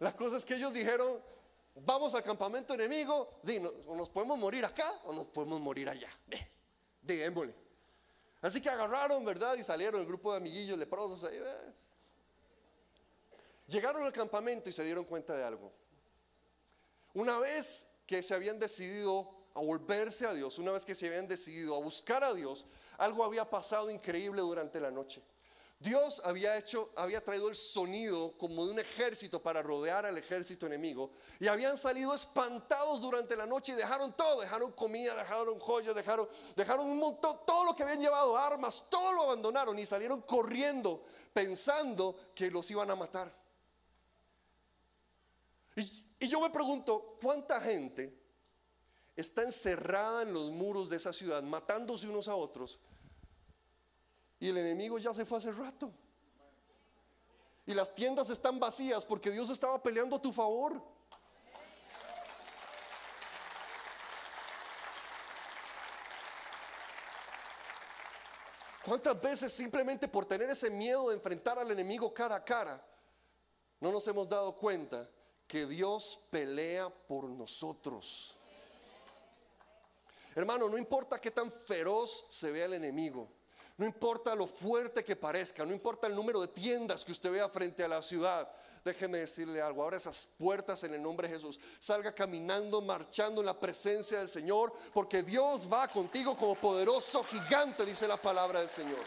La 0.00 0.14
cosa 0.14 0.36
es 0.36 0.44
que 0.44 0.54
ellos 0.54 0.72
dijeron, 0.72 1.18
vamos 1.74 2.14
al 2.14 2.22
campamento 2.22 2.74
enemigo, 2.74 3.40
o 3.86 3.96
nos 3.96 4.10
podemos 4.10 4.38
morir 4.38 4.64
acá 4.64 4.90
o 5.04 5.12
nos 5.12 5.28
podemos 5.28 5.60
morir 5.60 5.88
allá. 5.88 6.10
Digámosle. 7.02 7.54
Así 8.40 8.60
que 8.60 8.68
agarraron, 8.68 9.24
¿verdad? 9.24 9.56
Y 9.56 9.64
salieron 9.64 10.00
el 10.00 10.06
grupo 10.06 10.32
de 10.32 10.38
amiguillos 10.38 10.78
leprosos. 10.78 11.30
Llegaron 13.66 14.02
al 14.04 14.12
campamento 14.12 14.68
y 14.68 14.72
se 14.72 14.84
dieron 14.84 15.04
cuenta 15.04 15.34
de 15.34 15.44
algo. 15.44 15.72
Una 17.14 17.38
vez 17.38 17.86
que 18.06 18.22
se 18.22 18.34
habían 18.34 18.58
decidido 18.58 19.30
a 19.54 19.60
volverse 19.60 20.26
a 20.26 20.34
Dios, 20.34 20.58
una 20.58 20.72
vez 20.72 20.84
que 20.84 20.94
se 20.94 21.06
habían 21.06 21.26
decidido 21.28 21.74
a 21.74 21.78
buscar 21.78 22.22
a 22.22 22.34
Dios, 22.34 22.66
algo 22.98 23.24
había 23.24 23.48
pasado 23.48 23.90
increíble 23.90 24.42
durante 24.42 24.78
la 24.80 24.90
noche. 24.90 25.22
Dios 25.84 26.22
había 26.24 26.56
hecho, 26.56 26.90
había 26.96 27.22
traído 27.22 27.50
el 27.50 27.54
sonido 27.54 28.32
como 28.38 28.64
de 28.64 28.72
un 28.72 28.78
ejército 28.78 29.42
para 29.42 29.60
rodear 29.60 30.06
al 30.06 30.16
ejército 30.16 30.64
enemigo 30.64 31.10
y 31.38 31.46
habían 31.46 31.76
salido 31.76 32.14
espantados 32.14 33.02
durante 33.02 33.36
la 33.36 33.44
noche 33.44 33.72
y 33.72 33.74
dejaron 33.74 34.14
todo, 34.14 34.40
dejaron 34.40 34.72
comida, 34.72 35.14
dejaron 35.14 35.60
joyas, 35.60 35.94
dejaron, 35.94 36.26
dejaron 36.56 36.86
un 36.88 36.96
montón, 36.96 37.38
todo 37.46 37.66
lo 37.66 37.76
que 37.76 37.82
habían 37.82 38.00
llevado, 38.00 38.34
armas, 38.34 38.84
todo 38.88 39.12
lo 39.12 39.24
abandonaron 39.24 39.78
y 39.78 39.84
salieron 39.84 40.22
corriendo 40.22 41.04
pensando 41.34 42.16
que 42.34 42.50
los 42.50 42.70
iban 42.70 42.90
a 42.90 42.96
matar. 42.96 43.30
Y, 45.76 46.06
y 46.18 46.28
yo 46.28 46.40
me 46.40 46.48
pregunto, 46.48 47.18
¿cuánta 47.20 47.60
gente 47.60 48.18
está 49.14 49.42
encerrada 49.42 50.22
en 50.22 50.32
los 50.32 50.50
muros 50.50 50.88
de 50.88 50.96
esa 50.96 51.12
ciudad, 51.12 51.42
matándose 51.42 52.08
unos 52.08 52.26
a 52.26 52.36
otros? 52.36 52.78
Y 54.44 54.50
el 54.50 54.58
enemigo 54.58 54.98
ya 54.98 55.14
se 55.14 55.24
fue 55.24 55.38
hace 55.38 55.50
rato. 55.52 55.90
Y 57.64 57.72
las 57.72 57.94
tiendas 57.94 58.28
están 58.28 58.60
vacías 58.60 59.06
porque 59.06 59.30
Dios 59.30 59.48
estaba 59.48 59.82
peleando 59.82 60.16
a 60.16 60.20
tu 60.20 60.34
favor. 60.34 60.82
¿Cuántas 68.84 69.18
veces 69.18 69.50
simplemente 69.50 70.08
por 70.08 70.26
tener 70.26 70.50
ese 70.50 70.68
miedo 70.68 71.08
de 71.08 71.14
enfrentar 71.14 71.58
al 71.58 71.70
enemigo 71.70 72.12
cara 72.12 72.34
a 72.34 72.44
cara, 72.44 72.86
no 73.80 73.90
nos 73.90 74.06
hemos 74.08 74.28
dado 74.28 74.54
cuenta 74.54 75.08
que 75.48 75.64
Dios 75.64 76.20
pelea 76.28 76.90
por 76.90 77.30
nosotros? 77.30 78.34
Hermano, 80.34 80.68
no 80.68 80.76
importa 80.76 81.18
qué 81.18 81.30
tan 81.30 81.50
feroz 81.50 82.26
se 82.28 82.50
vea 82.50 82.66
el 82.66 82.74
enemigo. 82.74 83.26
No 83.76 83.84
importa 83.84 84.34
lo 84.34 84.46
fuerte 84.46 85.04
que 85.04 85.16
parezca, 85.16 85.64
no 85.64 85.72
importa 85.72 86.06
el 86.06 86.14
número 86.14 86.40
de 86.40 86.48
tiendas 86.48 87.04
que 87.04 87.12
usted 87.12 87.30
vea 87.30 87.48
frente 87.48 87.82
a 87.82 87.88
la 87.88 88.02
ciudad. 88.02 88.48
Déjeme 88.84 89.18
decirle 89.18 89.62
algo, 89.62 89.82
ahora 89.82 89.96
esas 89.96 90.28
puertas 90.38 90.84
en 90.84 90.92
el 90.92 91.02
nombre 91.02 91.26
de 91.26 91.34
Jesús, 91.34 91.58
salga 91.80 92.12
caminando, 92.12 92.82
marchando 92.82 93.40
en 93.40 93.46
la 93.46 93.58
presencia 93.58 94.18
del 94.18 94.28
Señor, 94.28 94.72
porque 94.92 95.22
Dios 95.22 95.66
va 95.72 95.88
contigo 95.88 96.36
como 96.36 96.54
poderoso 96.54 97.24
gigante, 97.24 97.86
dice 97.86 98.06
la 98.06 98.18
palabra 98.18 98.60
del 98.60 98.68
Señor. 98.68 99.02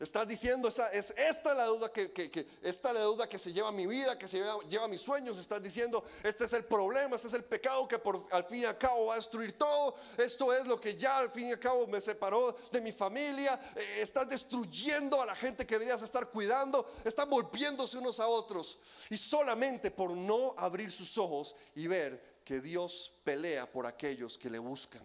Estás 0.00 0.28
diciendo, 0.28 0.68
esa, 0.68 0.88
es 0.92 1.12
esta 1.16 1.52
la 1.54 1.64
deuda 1.64 1.92
que, 1.92 2.12
que, 2.12 2.30
que- 2.30 2.46
esta 2.62 2.92
la 2.92 3.28
que 3.28 3.36
se 3.36 3.52
lleva 3.52 3.72
mi 3.72 3.84
vida, 3.84 4.16
que 4.16 4.28
se 4.28 4.38
lleva, 4.38 4.62
lleva 4.68 4.86
mis 4.86 5.00
sueños. 5.00 5.36
Estás 5.38 5.60
diciendo, 5.60 6.04
este 6.22 6.44
es 6.44 6.52
el 6.52 6.64
problema, 6.66 7.16
este 7.16 7.26
es 7.26 7.34
el 7.34 7.42
pecado 7.42 7.88
que 7.88 7.98
por, 7.98 8.26
al 8.30 8.44
fin 8.44 8.60
y 8.60 8.64
al 8.64 8.78
cabo 8.78 9.06
va 9.06 9.14
a 9.14 9.16
destruir 9.16 9.58
todo. 9.58 9.96
Esto 10.16 10.52
es 10.52 10.64
lo 10.66 10.80
que 10.80 10.94
ya 10.94 11.18
al 11.18 11.32
fin 11.32 11.48
y 11.48 11.52
al 11.52 11.58
cabo 11.58 11.84
me 11.88 12.00
separó 12.00 12.56
de 12.70 12.80
mi 12.80 12.92
familia. 12.92 13.58
Eh, 13.74 13.98
estás 14.00 14.28
destruyendo 14.28 15.20
a 15.20 15.26
la 15.26 15.34
gente 15.34 15.66
que 15.66 15.74
deberías 15.74 16.02
estar 16.02 16.28
cuidando. 16.28 16.88
Están 17.04 17.28
volviéndose 17.28 17.98
unos 17.98 18.20
a 18.20 18.28
otros. 18.28 18.78
Y 19.10 19.16
solamente 19.16 19.90
por 19.90 20.12
no 20.12 20.54
abrir 20.56 20.92
sus 20.92 21.18
ojos 21.18 21.56
y 21.74 21.88
ver 21.88 22.38
que 22.44 22.60
Dios 22.60 23.12
pelea 23.24 23.68
por 23.68 23.84
aquellos 23.84 24.38
que 24.38 24.48
le 24.48 24.60
buscan. 24.60 25.02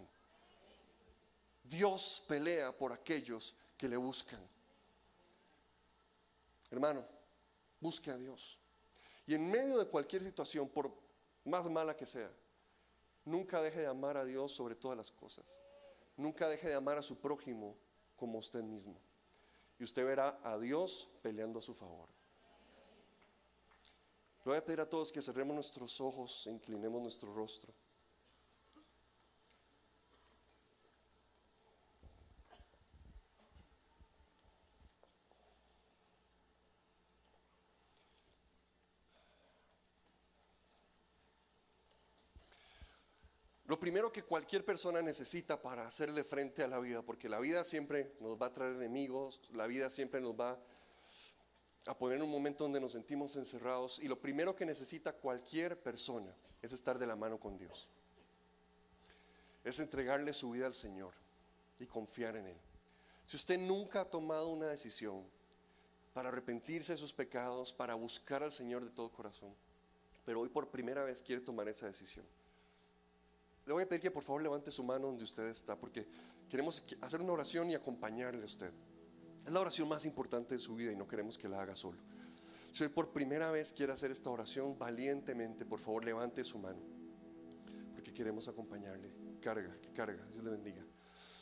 Dios 1.64 2.22
pelea 2.28 2.70
por 2.70 2.92
aquellos 2.92 3.54
que 3.76 3.88
le 3.88 3.96
buscan. 3.96 4.53
Hermano, 6.74 7.04
busque 7.78 8.10
a 8.10 8.16
Dios. 8.16 8.58
Y 9.28 9.34
en 9.34 9.48
medio 9.48 9.78
de 9.78 9.86
cualquier 9.86 10.24
situación, 10.24 10.68
por 10.68 10.92
más 11.44 11.70
mala 11.70 11.96
que 11.96 12.04
sea, 12.04 12.28
nunca 13.24 13.62
deje 13.62 13.78
de 13.78 13.86
amar 13.86 14.16
a 14.16 14.24
Dios 14.24 14.50
sobre 14.50 14.74
todas 14.74 14.96
las 14.96 15.12
cosas. 15.12 15.60
Nunca 16.16 16.48
deje 16.48 16.68
de 16.68 16.74
amar 16.74 16.98
a 16.98 17.02
su 17.02 17.16
prójimo 17.16 17.76
como 18.16 18.38
usted 18.38 18.60
mismo. 18.60 18.96
Y 19.78 19.84
usted 19.84 20.04
verá 20.04 20.40
a 20.42 20.58
Dios 20.58 21.08
peleando 21.22 21.60
a 21.60 21.62
su 21.62 21.74
favor. 21.74 22.08
Le 24.44 24.50
voy 24.50 24.56
a 24.56 24.64
pedir 24.64 24.80
a 24.80 24.90
todos 24.90 25.12
que 25.12 25.22
cerremos 25.22 25.54
nuestros 25.54 26.00
ojos 26.00 26.44
e 26.48 26.50
inclinemos 26.50 27.00
nuestro 27.00 27.32
rostro. 27.32 27.72
Lo 43.74 43.80
primero 43.80 44.12
que 44.12 44.22
cualquier 44.22 44.64
persona 44.64 45.02
necesita 45.02 45.60
para 45.60 45.84
hacerle 45.84 46.22
frente 46.22 46.62
a 46.62 46.68
la 46.68 46.78
vida, 46.78 47.02
porque 47.02 47.28
la 47.28 47.40
vida 47.40 47.64
siempre 47.64 48.12
nos 48.20 48.40
va 48.40 48.46
a 48.46 48.54
traer 48.54 48.76
enemigos, 48.76 49.40
la 49.50 49.66
vida 49.66 49.90
siempre 49.90 50.20
nos 50.20 50.38
va 50.38 50.56
a 51.84 51.98
poner 51.98 52.18
en 52.18 52.22
un 52.22 52.30
momento 52.30 52.62
donde 52.62 52.80
nos 52.80 52.92
sentimos 52.92 53.34
encerrados 53.34 53.98
y 53.98 54.06
lo 54.06 54.20
primero 54.20 54.54
que 54.54 54.64
necesita 54.64 55.12
cualquier 55.12 55.76
persona 55.82 56.32
es 56.62 56.72
estar 56.72 57.00
de 57.00 57.08
la 57.08 57.16
mano 57.16 57.40
con 57.40 57.58
Dios. 57.58 57.88
Es 59.64 59.80
entregarle 59.80 60.32
su 60.32 60.52
vida 60.52 60.66
al 60.66 60.74
Señor 60.74 61.12
y 61.80 61.86
confiar 61.86 62.36
en 62.36 62.46
Él. 62.46 62.56
Si 63.26 63.36
usted 63.36 63.58
nunca 63.58 64.02
ha 64.02 64.08
tomado 64.08 64.50
una 64.50 64.68
decisión 64.68 65.26
para 66.12 66.28
arrepentirse 66.28 66.92
de 66.92 66.98
sus 66.98 67.12
pecados, 67.12 67.72
para 67.72 67.96
buscar 67.96 68.44
al 68.44 68.52
Señor 68.52 68.84
de 68.84 68.92
todo 68.92 69.10
corazón, 69.10 69.52
pero 70.24 70.42
hoy 70.42 70.48
por 70.48 70.68
primera 70.68 71.02
vez 71.02 71.20
quiere 71.20 71.42
tomar 71.42 71.66
esa 71.66 71.88
decisión, 71.88 72.24
le 73.66 73.72
voy 73.72 73.82
a 73.84 73.88
pedir 73.88 74.02
que 74.02 74.10
por 74.10 74.22
favor 74.22 74.42
levante 74.42 74.70
su 74.70 74.84
mano 74.84 75.06
donde 75.06 75.24
usted 75.24 75.46
está, 75.46 75.76
porque 75.76 76.06
queremos 76.48 76.84
hacer 77.00 77.20
una 77.20 77.32
oración 77.32 77.70
y 77.70 77.74
acompañarle 77.74 78.42
a 78.42 78.46
usted. 78.46 78.72
Es 79.44 79.52
la 79.52 79.60
oración 79.60 79.88
más 79.88 80.04
importante 80.04 80.54
de 80.54 80.60
su 80.60 80.74
vida 80.74 80.92
y 80.92 80.96
no 80.96 81.06
queremos 81.06 81.38
que 81.38 81.48
la 81.48 81.60
haga 81.60 81.74
solo. 81.74 81.98
Si 82.72 82.82
hoy 82.82 82.90
por 82.90 83.10
primera 83.10 83.50
vez 83.50 83.72
quiere 83.72 83.92
hacer 83.92 84.10
esta 84.10 84.30
oración 84.30 84.76
valientemente, 84.78 85.64
por 85.64 85.80
favor 85.80 86.04
levante 86.04 86.44
su 86.44 86.58
mano, 86.58 86.80
porque 87.92 88.12
queremos 88.12 88.48
acompañarle. 88.48 89.12
Carga, 89.40 89.78
que 89.80 89.92
carga, 89.92 90.26
Dios 90.32 90.44
le 90.44 90.50
bendiga. 90.50 90.84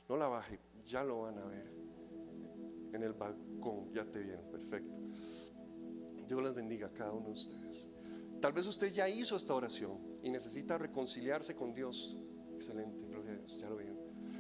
No 0.09 0.17
la 0.17 0.29
baje, 0.29 0.61
ya 0.85 1.03
lo 1.03 1.23
van 1.23 1.39
a 1.39 1.45
ver. 1.45 1.73
En 2.93 3.03
el 3.03 3.15
balcón, 3.15 3.93
ya 3.93 4.05
te 4.05 4.21
vieron, 4.21 4.49
perfecto. 4.51 4.95
Dios 6.27 6.43
les 6.43 6.55
bendiga 6.55 6.89
a 6.89 6.93
cada 6.93 7.13
uno 7.13 7.29
de 7.29 7.33
ustedes. 7.33 7.89
Tal 8.41 8.53
vez 8.53 8.67
usted 8.67 8.93
ya 8.93 9.09
hizo 9.09 9.37
esta 9.37 9.55
oración 9.55 10.12
y 10.23 10.31
necesita 10.31 10.79
reconciliarse 10.79 11.55
con 11.55 11.73
Dios. 11.73 12.17
Excelente, 12.55 13.07
gloria 13.07 13.33
a 13.33 13.37
Dios, 13.37 13.59
ya 13.59 13.69
lo 13.69 13.77
vieron. 13.77 13.97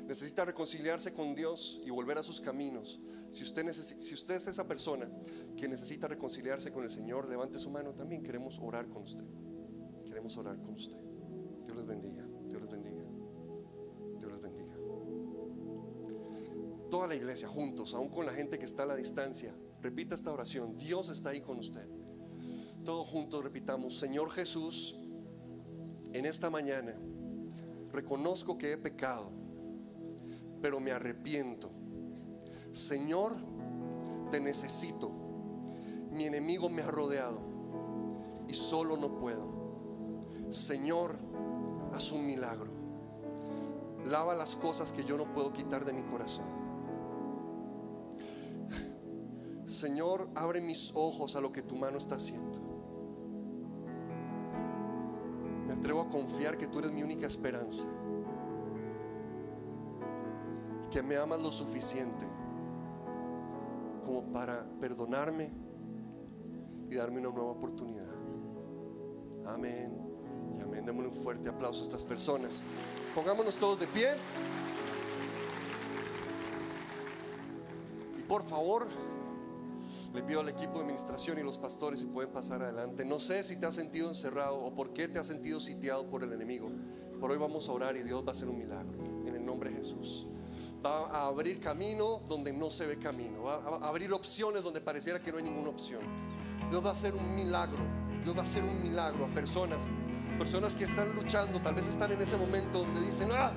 Necesita 0.06 0.44
reconciliarse 0.44 1.12
con 1.12 1.34
Dios 1.34 1.80
y 1.84 1.90
volver 1.90 2.18
a 2.18 2.22
sus 2.22 2.40
caminos. 2.40 3.00
Si 3.30 3.42
usted, 3.44 3.72
si 3.72 4.14
usted 4.14 4.34
es 4.34 4.46
esa 4.46 4.66
persona 4.66 5.08
que 5.56 5.66
necesita 5.66 6.06
reconciliarse 6.06 6.70
con 6.70 6.84
el 6.84 6.90
Señor, 6.90 7.28
levante 7.28 7.58
su 7.58 7.70
mano 7.70 7.94
también. 7.94 8.22
Queremos 8.22 8.58
orar 8.60 8.88
con 8.88 9.02
usted. 9.02 9.24
Queremos 10.04 10.36
orar 10.36 10.58
con 10.58 10.74
usted. 10.74 10.98
Dios 11.64 11.76
les 11.76 11.86
bendiga. 11.86 12.26
Dios 12.46 12.60
les 12.60 12.70
bendiga. 12.70 13.02
Dios 14.18 14.32
les 14.32 14.40
bendiga. 14.40 14.76
Toda 16.90 17.06
la 17.06 17.14
iglesia 17.14 17.48
juntos, 17.48 17.94
aún 17.94 18.10
con 18.10 18.26
la 18.26 18.34
gente 18.34 18.58
que 18.58 18.66
está 18.66 18.82
a 18.82 18.86
la 18.86 18.96
distancia, 18.96 19.54
repita 19.80 20.14
esta 20.14 20.30
oración. 20.30 20.76
Dios 20.76 21.08
está 21.08 21.30
ahí 21.30 21.40
con 21.40 21.58
usted. 21.58 21.88
Todos 22.84 23.06
juntos 23.06 23.42
repitamos, 23.42 23.98
Señor 23.98 24.30
Jesús, 24.30 24.98
en 26.12 26.27
esta 26.27 26.51
mañana 26.51 26.94
reconozco 27.92 28.59
que 28.59 28.72
he 28.72 28.77
pecado, 28.77 29.31
pero 30.61 30.81
me 30.81 30.92
arrepiento. 30.92 31.70
Señor, 32.72 33.37
te 34.31 34.40
necesito. 34.40 35.10
Mi 36.10 36.25
enemigo 36.25 36.69
me 36.69 36.83
ha 36.83 36.90
rodeado 36.90 37.40
y 38.48 38.54
solo 38.54 38.96
no 38.96 39.19
puedo. 39.19 39.46
Señor, 40.50 41.17
haz 41.92 42.13
un 42.13 42.27
milagro. 42.27 42.71
Lava 44.06 44.35
las 44.35 44.56
cosas 44.56 44.92
que 44.92 45.04
yo 45.04 45.17
no 45.17 45.33
puedo 45.33 45.52
quitar 45.52 45.85
de 45.85 45.92
mi 45.92 46.02
corazón. 46.02 46.44
Señor, 49.67 50.29
abre 50.35 50.60
mis 50.60 50.92
ojos 50.94 51.35
a 51.37 51.40
lo 51.40 51.52
que 51.52 51.63
tu 51.63 51.77
mano 51.77 51.98
está 51.98 52.17
haciendo. 52.17 52.62
Confiar 56.13 56.58
que 56.58 56.69
tú 56.69 56.79
eres 56.79 56.92
mi 56.92 57.02
única 57.02 57.27
esperanza. 57.27 57.85
Que 60.90 61.02
me 61.02 61.17
amas 61.17 61.40
lo 61.40 61.50
suficiente 61.50 62.27
como 64.04 64.31
para 64.33 64.65
perdonarme 64.79 65.50
y 66.90 66.94
darme 66.94 67.21
una 67.21 67.31
nueva 67.31 67.50
oportunidad. 67.50 68.13
Amén 69.46 70.13
y. 70.52 70.63
Amén. 70.63 70.85
Démosle 70.85 71.08
un 71.08 71.23
fuerte 71.23 71.48
aplauso 71.48 71.81
a 71.81 71.85
estas 71.85 72.04
personas. 72.04 72.63
Pongámonos 73.15 73.56
todos 73.56 73.81
de 73.81 73.87
pie. 73.87 74.15
Y 78.19 78.23
por 78.23 78.42
favor, 78.42 78.87
le 80.15 80.23
pido 80.23 80.40
al 80.40 80.48
equipo 80.48 80.75
de 80.75 80.81
administración 80.81 81.38
y 81.38 81.42
los 81.42 81.56
pastores 81.56 82.00
si 82.00 82.06
pueden 82.06 82.31
pasar 82.31 82.63
adelante. 82.63 83.04
No 83.04 83.19
sé 83.19 83.42
si 83.42 83.58
te 83.58 83.67
has 83.67 83.75
sentido 83.75 84.08
encerrado 84.08 84.56
o 84.56 84.75
por 84.75 84.92
qué 84.92 85.08
te 85.08 85.19
has 85.19 85.27
sentido 85.27 85.58
sitiado 85.58 86.06
por 86.06 86.23
el 86.23 86.33
enemigo. 86.33 86.71
Por 87.19 87.31
hoy 87.31 87.38
vamos 87.38 87.69
a 87.69 87.73
orar 87.73 87.96
y 87.96 88.02
Dios 88.02 88.23
va 88.23 88.29
a 88.29 88.31
hacer 88.33 88.48
un 88.48 88.58
milagro 88.58 88.92
en 89.27 89.35
el 89.35 89.44
nombre 89.44 89.71
de 89.71 89.77
Jesús. 89.77 90.27
Va 90.85 91.06
a 91.06 91.27
abrir 91.29 91.60
camino 91.60 92.21
donde 92.29 92.52
no 92.52 92.71
se 92.71 92.87
ve 92.87 92.98
camino. 92.98 93.44
Va 93.44 93.54
a 93.54 93.88
abrir 93.88 94.13
opciones 94.13 94.65
donde 94.65 94.81
pareciera 94.81 95.23
que 95.23 95.31
no 95.31 95.38
hay 95.38 95.44
ninguna 95.44 95.71
opción. 95.71 96.02
Dios 96.69 96.85
va 96.85 96.88
a 96.88 96.92
hacer 96.92 97.15
un 97.15 97.35
milagro. 97.35 97.79
Dios 98.25 98.37
va 98.37 98.40
a 98.40 98.42
hacer 98.42 98.63
un 98.65 98.83
milagro 98.83 99.25
a 99.25 99.29
personas. 99.29 99.85
Personas 100.38 100.75
que 100.75 100.85
están 100.85 101.15
luchando, 101.15 101.60
tal 101.60 101.75
vez 101.75 101.87
están 101.87 102.10
en 102.13 102.21
ese 102.21 102.37
momento 102.37 102.81
donde 102.81 103.00
dicen, 103.00 103.29
ah, 103.33 103.52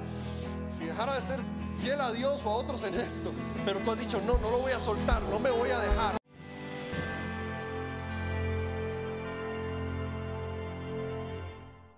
si 0.78 0.86
dejara 0.86 1.16
de 1.16 1.22
ser 1.22 1.40
fiel 1.82 2.00
a 2.00 2.12
Dios 2.12 2.42
o 2.46 2.50
a 2.50 2.56
otros 2.56 2.84
en 2.84 2.94
esto. 2.94 3.32
Pero 3.66 3.80
tú 3.80 3.92
has 3.92 4.00
dicho, 4.00 4.22
no, 4.26 4.38
no 4.38 4.52
lo 4.52 4.60
voy 4.60 4.72
a 4.72 4.80
soltar, 4.80 5.22
no 5.24 5.40
me 5.40 5.50
voy 5.50 5.72
a 5.72 5.80
dejar. 5.80 6.25